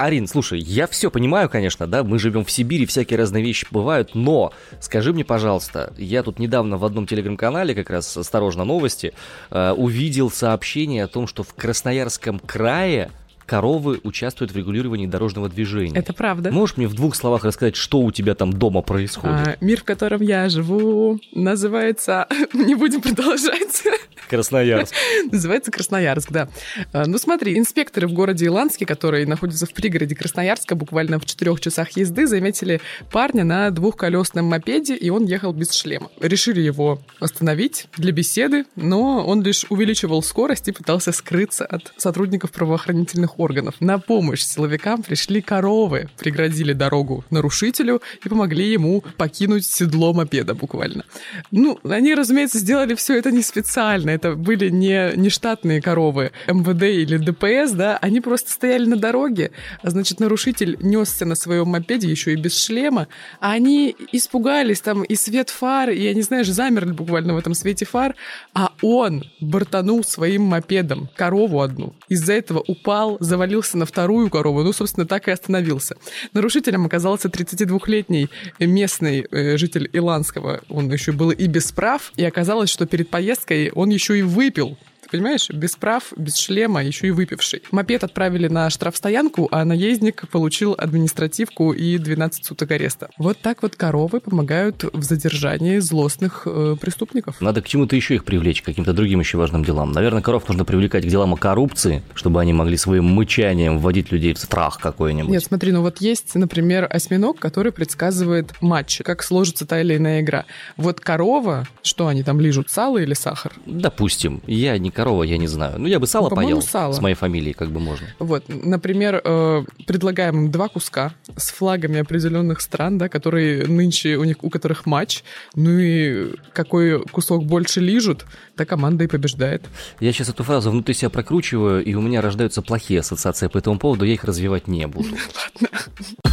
Арин, 0.02 0.26
слушай, 0.26 0.58
я 0.58 0.88
все 0.88 1.12
понимаю, 1.12 1.48
конечно, 1.48 1.86
да, 1.86 2.02
мы 2.02 2.18
живем 2.18 2.44
в 2.44 2.50
Сибири, 2.50 2.86
всякие 2.86 3.20
разные 3.20 3.44
вещи 3.44 3.68
бывают, 3.70 4.16
но 4.16 4.52
скажи 4.80 5.12
мне, 5.12 5.24
пожалуйста, 5.24 5.92
я 5.96 6.24
тут 6.24 6.40
недавно 6.40 6.76
в 6.76 6.84
одном 6.84 7.06
телеграм-канале, 7.06 7.72
как 7.72 7.88
раз 7.88 8.16
«Осторожно, 8.16 8.64
новости», 8.64 9.14
э, 9.50 9.70
увидел 9.70 10.28
сообщение 10.28 11.04
о 11.04 11.06
том, 11.06 11.28
что 11.28 11.44
в 11.44 11.54
Красноярском 11.54 12.40
крае 12.40 13.12
коровы 13.52 14.00
участвуют 14.02 14.50
в 14.52 14.56
регулировании 14.56 15.06
дорожного 15.06 15.46
движения. 15.50 15.94
Это 15.94 16.14
правда. 16.14 16.50
Можешь 16.50 16.78
мне 16.78 16.88
в 16.88 16.94
двух 16.94 17.14
словах 17.14 17.44
рассказать, 17.44 17.76
что 17.76 18.00
у 18.00 18.10
тебя 18.10 18.34
там 18.34 18.50
дома 18.50 18.80
происходит? 18.80 19.46
А, 19.46 19.56
мир, 19.60 19.80
в 19.80 19.84
котором 19.84 20.22
я 20.22 20.48
живу, 20.48 21.20
называется... 21.32 22.26
Не 22.54 22.74
будем 22.74 23.02
продолжать. 23.02 23.84
Красноярск. 24.32 24.94
Называется 25.30 25.70
Красноярск, 25.70 26.32
да. 26.32 26.48
А, 26.94 27.04
ну 27.04 27.18
смотри, 27.18 27.58
инспекторы 27.58 28.08
в 28.08 28.14
городе 28.14 28.46
Иланске, 28.46 28.86
которые 28.86 29.26
находятся 29.26 29.66
в 29.66 29.74
пригороде 29.74 30.16
Красноярска, 30.16 30.74
буквально 30.74 31.18
в 31.18 31.26
четырех 31.26 31.60
часах 31.60 31.90
езды, 31.98 32.26
заметили 32.26 32.80
парня 33.10 33.44
на 33.44 33.70
двухколесном 33.70 34.46
мопеде, 34.46 34.96
и 34.96 35.10
он 35.10 35.26
ехал 35.26 35.52
без 35.52 35.72
шлема. 35.72 36.10
Решили 36.18 36.62
его 36.62 37.02
остановить 37.20 37.88
для 37.98 38.10
беседы, 38.12 38.64
но 38.74 39.26
он 39.26 39.42
лишь 39.42 39.66
увеличивал 39.68 40.22
скорость 40.22 40.68
и 40.68 40.72
пытался 40.72 41.12
скрыться 41.12 41.66
от 41.66 41.92
сотрудников 41.98 42.52
правоохранительных 42.52 43.38
органов. 43.38 43.74
На 43.80 43.98
помощь 43.98 44.40
силовикам 44.40 45.02
пришли 45.02 45.42
коровы, 45.42 46.08
преградили 46.18 46.72
дорогу 46.72 47.22
нарушителю 47.28 48.00
и 48.24 48.28
помогли 48.30 48.72
ему 48.72 49.04
покинуть 49.18 49.66
седло 49.66 50.14
мопеда 50.14 50.54
буквально. 50.54 51.04
Ну, 51.50 51.78
они, 51.84 52.14
разумеется, 52.14 52.58
сделали 52.58 52.94
все 52.94 53.18
это 53.18 53.30
не 53.30 53.42
специально. 53.42 54.21
Это 54.22 54.36
были 54.36 54.68
не, 54.68 55.16
не 55.16 55.30
штатные 55.30 55.82
коровы 55.82 56.30
МВД 56.46 56.84
или 56.84 57.16
ДПС, 57.16 57.72
да, 57.72 57.96
они 57.96 58.20
просто 58.20 58.52
стояли 58.52 58.86
на 58.86 58.96
дороге, 58.96 59.50
а 59.82 59.90
значит, 59.90 60.20
нарушитель 60.20 60.78
несся 60.80 61.26
на 61.26 61.34
своем 61.34 61.66
мопеде 61.70 62.08
еще 62.08 62.32
и 62.32 62.36
без 62.36 62.56
шлема, 62.56 63.08
а 63.40 63.50
они 63.50 63.96
испугались, 64.12 64.80
там 64.80 65.02
и 65.02 65.16
свет 65.16 65.50
фар, 65.50 65.90
и, 65.90 66.06
они, 66.06 66.22
знаешь, 66.22 66.48
замерли 66.48 66.92
буквально 66.92 67.34
в 67.34 67.36
этом 67.36 67.52
свете 67.54 67.84
фар, 67.84 68.14
а 68.54 68.70
он 68.80 69.24
бортанул 69.40 70.04
своим 70.04 70.42
мопедом 70.42 71.10
корову 71.16 71.60
одну. 71.60 71.96
Из-за 72.08 72.34
этого 72.34 72.62
упал, 72.64 73.16
завалился 73.18 73.76
на 73.76 73.86
вторую 73.86 74.30
корову, 74.30 74.62
ну, 74.62 74.72
собственно, 74.72 75.04
так 75.04 75.26
и 75.26 75.32
остановился. 75.32 75.96
Нарушителем 76.32 76.86
оказался 76.86 77.26
32-летний 77.26 78.28
местный 78.60 79.26
э, 79.28 79.56
житель 79.56 79.90
Иланского. 79.92 80.60
Он 80.68 80.88
еще 80.92 81.10
был 81.10 81.32
и 81.32 81.48
без 81.48 81.72
прав, 81.72 82.12
и 82.14 82.24
оказалось, 82.24 82.70
что 82.70 82.86
перед 82.86 83.10
поездкой 83.10 83.72
он 83.74 83.90
еще 83.90 84.11
и 84.14 84.22
выпил 84.22 84.76
понимаешь? 85.12 85.48
Без 85.50 85.76
прав, 85.76 86.12
без 86.16 86.36
шлема, 86.36 86.82
еще 86.82 87.06
и 87.06 87.10
выпивший. 87.10 87.62
Мопед 87.70 88.02
отправили 88.02 88.48
на 88.48 88.70
штрафстоянку, 88.70 89.48
а 89.52 89.64
наездник 89.64 90.28
получил 90.28 90.74
административку 90.76 91.72
и 91.72 91.98
12 91.98 92.44
суток 92.44 92.70
ареста. 92.70 93.10
Вот 93.18 93.38
так 93.38 93.62
вот 93.62 93.76
коровы 93.76 94.20
помогают 94.20 94.84
в 94.92 95.02
задержании 95.02 95.78
злостных 95.78 96.42
э, 96.46 96.76
преступников. 96.80 97.40
Надо 97.40 97.60
к 97.60 97.68
чему-то 97.68 97.94
еще 97.94 98.14
их 98.14 98.24
привлечь, 98.24 98.62
к 98.62 98.64
каким-то 98.64 98.92
другим 98.92 99.20
еще 99.20 99.36
важным 99.36 99.64
делам. 99.64 99.92
Наверное, 99.92 100.22
коров 100.22 100.48
нужно 100.48 100.64
привлекать 100.64 101.04
к 101.04 101.08
делам 101.08 101.34
о 101.34 101.36
коррупции, 101.36 102.02
чтобы 102.14 102.40
они 102.40 102.52
могли 102.52 102.76
своим 102.76 103.04
мычанием 103.04 103.78
вводить 103.78 104.10
людей 104.12 104.32
в 104.32 104.38
страх 104.38 104.78
какой-нибудь. 104.80 105.30
Нет, 105.30 105.44
смотри, 105.44 105.72
ну 105.72 105.82
вот 105.82 106.00
есть, 106.00 106.34
например, 106.34 106.88
осьминог, 106.90 107.38
который 107.38 107.70
предсказывает 107.70 108.52
матч, 108.62 109.02
как 109.04 109.22
сложится 109.22 109.66
та 109.66 109.80
или 109.82 109.96
иная 109.96 110.22
игра. 110.22 110.46
Вот 110.78 111.00
корова, 111.00 111.68
что 111.82 112.06
они 112.06 112.22
там 112.22 112.40
лижут, 112.40 112.70
сало 112.70 112.98
или 112.98 113.12
сахар? 113.12 113.52
Допустим. 113.66 114.40
Я 114.46 114.78
не 114.78 114.90
корова, 115.02 115.22
я 115.24 115.38
не 115.38 115.48
знаю. 115.48 115.78
Ну, 115.78 115.86
я 115.86 115.98
бы 115.98 116.06
сало 116.06 116.28
ну, 116.30 116.36
поел. 116.36 116.62
Сало. 116.62 116.92
С 116.92 117.00
моей 117.00 117.14
фамилией 117.14 117.54
как 117.54 117.70
бы 117.70 117.80
можно. 117.80 118.06
Вот, 118.18 118.44
например, 118.48 119.20
э, 119.24 119.64
предлагаем 119.86 120.44
им 120.44 120.50
два 120.50 120.68
куска 120.68 121.12
с 121.36 121.50
флагами 121.50 122.00
определенных 122.00 122.60
стран, 122.60 122.98
да, 122.98 123.08
которые 123.08 123.66
нынче, 123.66 124.16
у 124.16 124.24
них, 124.24 124.36
у 124.42 124.50
которых 124.50 124.86
матч. 124.86 125.24
Ну 125.54 125.78
и 125.78 126.34
какой 126.52 127.02
кусок 127.06 127.44
больше 127.44 127.80
лижут, 127.80 128.24
та 128.56 128.64
команда 128.64 129.04
и 129.04 129.06
побеждает. 129.06 129.62
Я 130.00 130.12
сейчас 130.12 130.28
эту 130.28 130.44
фразу 130.44 130.70
внутри 130.70 130.94
себя 130.94 131.10
прокручиваю, 131.10 131.84
и 131.84 131.94
у 131.94 132.00
меня 132.00 132.20
рождаются 132.20 132.62
плохие 132.62 133.00
ассоциации 133.00 133.48
по 133.48 133.58
этому 133.58 133.78
поводу, 133.78 134.04
я 134.04 134.14
их 134.14 134.24
развивать 134.24 134.68
не 134.68 134.86
буду. 134.86 135.08
Ладно. 135.62 136.31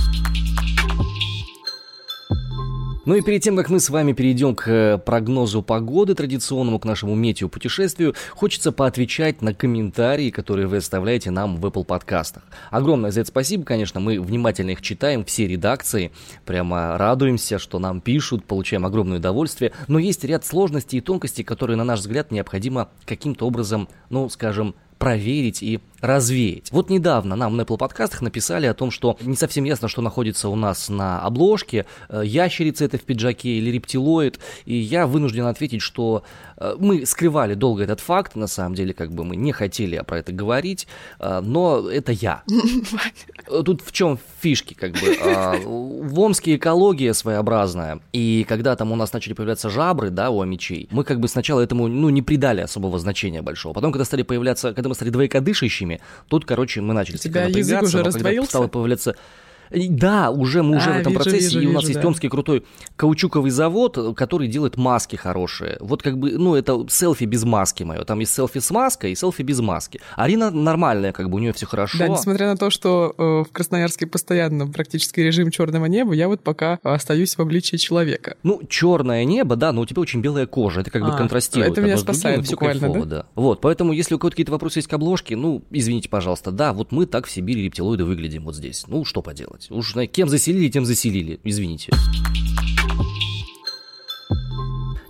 Ну 3.10 3.16
и 3.16 3.22
перед 3.22 3.42
тем, 3.42 3.58
как 3.58 3.72
мы 3.72 3.80
с 3.80 3.90
вами 3.90 4.14
перейдем 4.14 4.54
к 4.54 4.68
э, 4.68 5.00
прогнозу 5.00 5.64
погоды, 5.64 6.14
традиционному 6.14 6.78
к 6.78 6.86
нашему 6.86 7.16
метеопутешествию, 7.16 8.14
хочется 8.36 8.72
поотвечать 8.72 9.42
на 9.42 9.56
комментарии, 9.56 10.30
которые 10.30 10.68
вы 10.68 10.78
оставляете 10.78 11.32
нам 11.32 11.58
в 11.58 11.66
Apple 11.66 11.86
подкастах. 11.86 12.44
Огромное 12.70 13.10
за 13.10 13.22
это 13.22 13.30
спасибо, 13.30 13.64
конечно, 13.64 14.00
мы 14.00 14.22
внимательно 14.22 14.70
их 14.70 14.84
читаем, 14.84 15.26
все 15.26 15.48
редакции, 15.48 16.12
прямо 16.46 17.00
радуемся, 17.00 17.58
что 17.58 17.80
нам 17.80 18.00
пишут, 18.00 18.46
получаем 18.46 18.86
огромное 18.86 19.18
удовольствие, 19.18 19.72
но 19.88 19.98
есть 19.98 20.24
ряд 20.24 20.46
сложностей 20.46 21.00
и 21.00 21.02
тонкостей, 21.02 21.44
которые, 21.44 21.78
на 21.78 21.84
наш 21.84 22.02
взгляд, 22.02 22.30
необходимо 22.30 22.90
каким-то 23.08 23.48
образом, 23.48 23.90
ну, 24.12 24.30
скажем, 24.30 24.76
проверить 25.00 25.64
и 25.64 25.80
развеять. 26.02 26.72
Вот 26.72 26.90
недавно 26.90 27.36
нам 27.36 27.58
на 27.58 27.62
Apple 27.64 27.78
подкастах 27.78 28.22
написали 28.22 28.66
о 28.66 28.74
том, 28.74 28.92
что 28.92 29.18
не 29.22 29.36
совсем 29.36 29.64
ясно, 29.64 29.88
что 29.88 30.02
находится 30.02 30.50
у 30.50 30.56
нас 30.56 30.90
на 30.90 31.22
обложке, 31.22 31.86
э, 32.10 32.22
ящерица 32.26 32.86
это 32.86 32.98
в 32.98 33.02
пиджаке 33.02 33.50
или 33.50 33.70
рептилоид, 33.72 34.40
и 34.66 34.76
я 34.76 35.08
вынужден 35.08 35.46
ответить, 35.46 35.82
что 35.82 36.24
э, 36.58 36.76
мы 36.80 37.06
скрывали 37.06 37.54
долго 37.54 37.84
этот 37.84 38.00
факт, 38.00 38.36
на 38.36 38.48
самом 38.48 38.76
деле, 38.76 38.94
как 38.94 39.12
бы 39.12 39.24
мы 39.24 39.36
не 39.36 39.52
хотели 39.52 40.02
про 40.06 40.20
это 40.20 40.32
говорить, 40.32 40.88
э, 41.20 41.42
но 41.44 41.90
это 41.90 42.12
я. 42.12 42.44
Тут 43.66 43.82
в 43.82 43.92
чем 43.92 44.20
фишки, 44.42 44.74
как 44.74 44.92
бы. 44.94 45.18
А, 45.22 45.56
в 45.58 46.20
Омске 46.20 46.56
экология 46.56 47.14
своеобразная, 47.14 48.00
и 48.14 48.46
когда 48.48 48.76
там 48.76 48.92
у 48.92 48.96
нас 48.96 49.12
начали 49.14 49.34
появляться 49.34 49.70
жабры, 49.70 50.10
да, 50.10 50.30
у 50.30 50.44
мечей, 50.46 50.88
мы 50.92 51.04
как 51.04 51.20
бы 51.20 51.28
сначала 51.28 51.62
этому, 51.62 51.88
ну, 51.88 52.10
не 52.10 52.22
придали 52.22 52.62
особого 52.62 53.00
значения 53.00 53.42
большого. 53.42 53.74
Потом, 53.74 53.92
когда 53.92 54.06
стали 54.06 54.24
появляться, 54.24 54.74
когда 54.74 54.89
мы 54.90 54.96
стали 54.96 55.10
двоекодышащими, 55.10 56.02
тут, 56.28 56.46
короче, 56.46 56.82
мы 56.82 56.94
начали... 56.94 57.16
У 57.16 57.20
тебя 57.20 57.46
язык 57.46 57.84
уже 57.84 58.04
раздвоился? 58.04 58.50
Стало 58.50 58.68
появляться 58.68 59.16
да, 59.72 60.32
уже 60.32 60.64
мы 60.64 60.78
уже 60.78 60.90
а, 60.90 60.94
в 60.94 60.98
этом 60.98 61.14
вижу, 61.14 61.24
процессе, 61.24 61.46
вижу, 61.46 61.62
и 61.62 61.66
у 61.68 61.74
нас 61.74 61.84
вижу, 61.84 61.90
есть 61.92 62.02
да. 62.02 62.08
Омский 62.08 62.30
крутой 62.30 62.66
каучуковый 62.96 63.52
завод, 63.52 64.16
который 64.16 64.48
делает 64.48 64.78
маски 64.78 65.16
хорошие. 65.16 65.78
Вот 65.80 66.02
как 66.02 66.18
бы, 66.18 66.32
ну, 66.32 66.56
это 66.56 66.86
селфи 66.90 67.26
без 67.26 67.44
маски 67.44 67.84
мое. 67.84 68.04
Там 68.04 68.20
есть 68.20 68.34
селфи 68.34 68.60
с 68.60 68.72
маской 68.72 69.12
и 69.12 69.16
селфи 69.16 69.42
без 69.42 69.60
маски. 69.60 70.02
Арина 70.16 70.52
нормальная, 70.52 71.12
как 71.12 71.30
бы 71.30 71.38
у 71.38 71.40
нее 71.40 71.54
все 71.54 71.66
хорошо. 71.66 71.98
Да, 72.00 72.08
несмотря 72.08 72.48
на 72.48 72.58
то, 72.58 72.70
что 72.70 73.14
э, 73.18 73.50
в 73.50 73.52
Красноярске 73.52 74.08
постоянно 74.08 74.68
практически 74.68 75.20
режим 75.20 75.52
черного 75.52 75.86
неба, 75.86 76.14
я 76.14 76.28
вот 76.28 76.42
пока 76.42 76.80
остаюсь 76.84 77.36
в 77.36 77.40
обличии 77.40 77.78
человека. 77.78 78.38
Ну, 78.44 78.62
черное 78.68 79.24
небо, 79.26 79.56
да, 79.56 79.72
но 79.72 79.82
у 79.82 79.86
тебя 79.86 80.02
очень 80.02 80.22
белая 80.22 80.46
кожа, 80.46 80.82
это 80.82 80.92
как 80.92 81.04
а, 81.04 81.12
бы 81.12 81.18
контрастирует. 81.18 81.74
Это 81.74 81.82
меня 81.82 81.98
спасает 81.98 82.38
другим, 82.38 82.52
буквально, 82.52 82.80
кайфово, 82.80 83.06
да? 83.06 83.16
да? 83.18 83.26
Вот, 83.36 83.62
поэтому, 83.62 83.94
если 83.94 84.16
у 84.16 84.20
кого-то 84.20 84.36
какие-то 84.36 84.52
вопросы 84.52 84.80
есть 84.80 84.88
к 84.88 84.94
обложке, 84.94 85.36
ну, 85.36 85.64
извините, 85.72 86.10
пожалуйста, 86.10 86.52
да, 86.52 86.74
вот 86.74 86.92
мы 86.92 87.06
так 87.06 87.26
в 87.28 87.32
Сибири 87.32 87.64
рептилоиды 87.66 88.06
выглядим 88.06 88.46
вот 88.46 88.56
здесь. 88.56 88.86
Ну, 88.88 89.06
что 89.06 89.22
поделать? 89.22 89.59
Уж 89.70 89.96
кем 90.12 90.28
за 90.30 90.38
заселили, 90.38 90.70
тем 90.70 90.86
заселили. 90.86 91.40
Извините. 91.44 91.92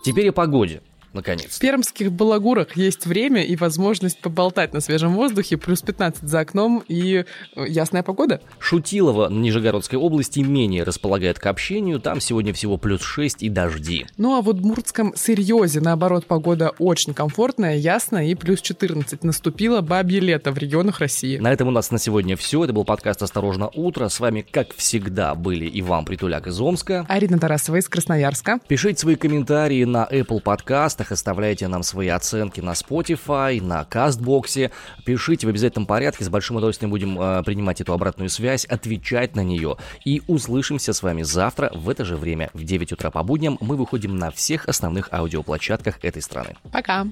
Теперь 0.03 0.29
о 0.29 0.33
погоде 0.33 0.81
наконец. 1.13 1.57
В 1.57 1.59
пермских 1.59 2.11
балагурах 2.11 2.75
есть 2.75 3.05
время 3.05 3.43
и 3.43 3.55
возможность 3.55 4.19
поболтать 4.19 4.73
на 4.73 4.81
свежем 4.81 5.13
воздухе, 5.13 5.57
плюс 5.57 5.81
15 5.81 6.27
за 6.27 6.39
окном 6.39 6.83
и 6.87 7.25
э, 7.55 7.65
ясная 7.67 8.03
погода. 8.03 8.41
Шутилово 8.59 9.29
Нижегородской 9.29 9.97
области 9.97 10.39
менее 10.39 10.83
располагает 10.83 11.39
к 11.39 11.45
общению, 11.45 11.99
там 11.99 12.19
сегодня 12.19 12.53
всего 12.53 12.77
плюс 12.77 13.01
6 13.01 13.43
и 13.43 13.49
дожди. 13.49 14.05
Ну 14.17 14.37
а 14.37 14.41
в 14.41 14.53
Муртском 14.61 15.13
Сырьезе, 15.15 15.81
наоборот, 15.81 16.25
погода 16.25 16.71
очень 16.79 17.13
комфортная, 17.13 17.75
ясная 17.75 18.25
и 18.25 18.35
плюс 18.35 18.61
14. 18.61 19.23
Наступило 19.23 19.81
бабье 19.81 20.19
лето 20.19 20.51
в 20.51 20.57
регионах 20.57 20.99
России. 20.99 21.37
На 21.37 21.51
этом 21.51 21.67
у 21.67 21.71
нас 21.71 21.91
на 21.91 21.99
сегодня 21.99 22.35
все. 22.35 22.63
Это 22.63 22.73
был 22.73 22.83
подкаст 22.83 23.21
«Осторожно, 23.21 23.69
утро». 23.73 24.09
С 24.09 24.19
вами, 24.19 24.45
как 24.49 24.73
всегда, 24.75 25.35
были 25.35 25.69
Иван 25.79 26.05
Притуляк 26.05 26.47
из 26.47 26.59
Омска. 26.59 27.05
Арина 27.07 27.39
Тарасова 27.39 27.77
из 27.77 27.87
Красноярска. 27.87 28.59
Пишите 28.67 28.99
свои 28.99 29.15
комментарии 29.15 29.83
на 29.83 30.07
Apple 30.09 30.41
Podcast 30.43 30.98
подкастах, 30.99 31.11
оставляйте 31.11 31.67
нам 31.67 31.83
свои 31.83 32.09
оценки 32.09 32.61
на 32.61 32.71
Spotify, 32.71 33.61
на 33.61 33.85
Кастбоксе. 33.85 34.71
Пишите 35.05 35.47
в 35.47 35.49
обязательном 35.49 35.85
порядке, 35.85 36.23
с 36.23 36.29
большим 36.29 36.57
удовольствием 36.57 36.91
будем 36.91 37.19
э, 37.19 37.43
принимать 37.43 37.81
эту 37.81 37.93
обратную 37.93 38.29
связь, 38.29 38.65
отвечать 38.65 39.35
на 39.35 39.43
нее. 39.43 39.77
И 40.05 40.21
услышимся 40.27 40.93
с 40.93 41.01
вами 41.01 41.23
завтра 41.23 41.71
в 41.73 41.89
это 41.89 42.05
же 42.05 42.17
время, 42.17 42.49
в 42.53 42.63
9 42.63 42.91
утра 42.91 43.11
по 43.11 43.23
будням. 43.23 43.57
Мы 43.61 43.75
выходим 43.75 44.17
на 44.17 44.31
всех 44.31 44.67
основных 44.67 45.09
аудиоплощадках 45.13 45.99
этой 46.03 46.21
страны. 46.21 46.55
Пока! 46.71 47.05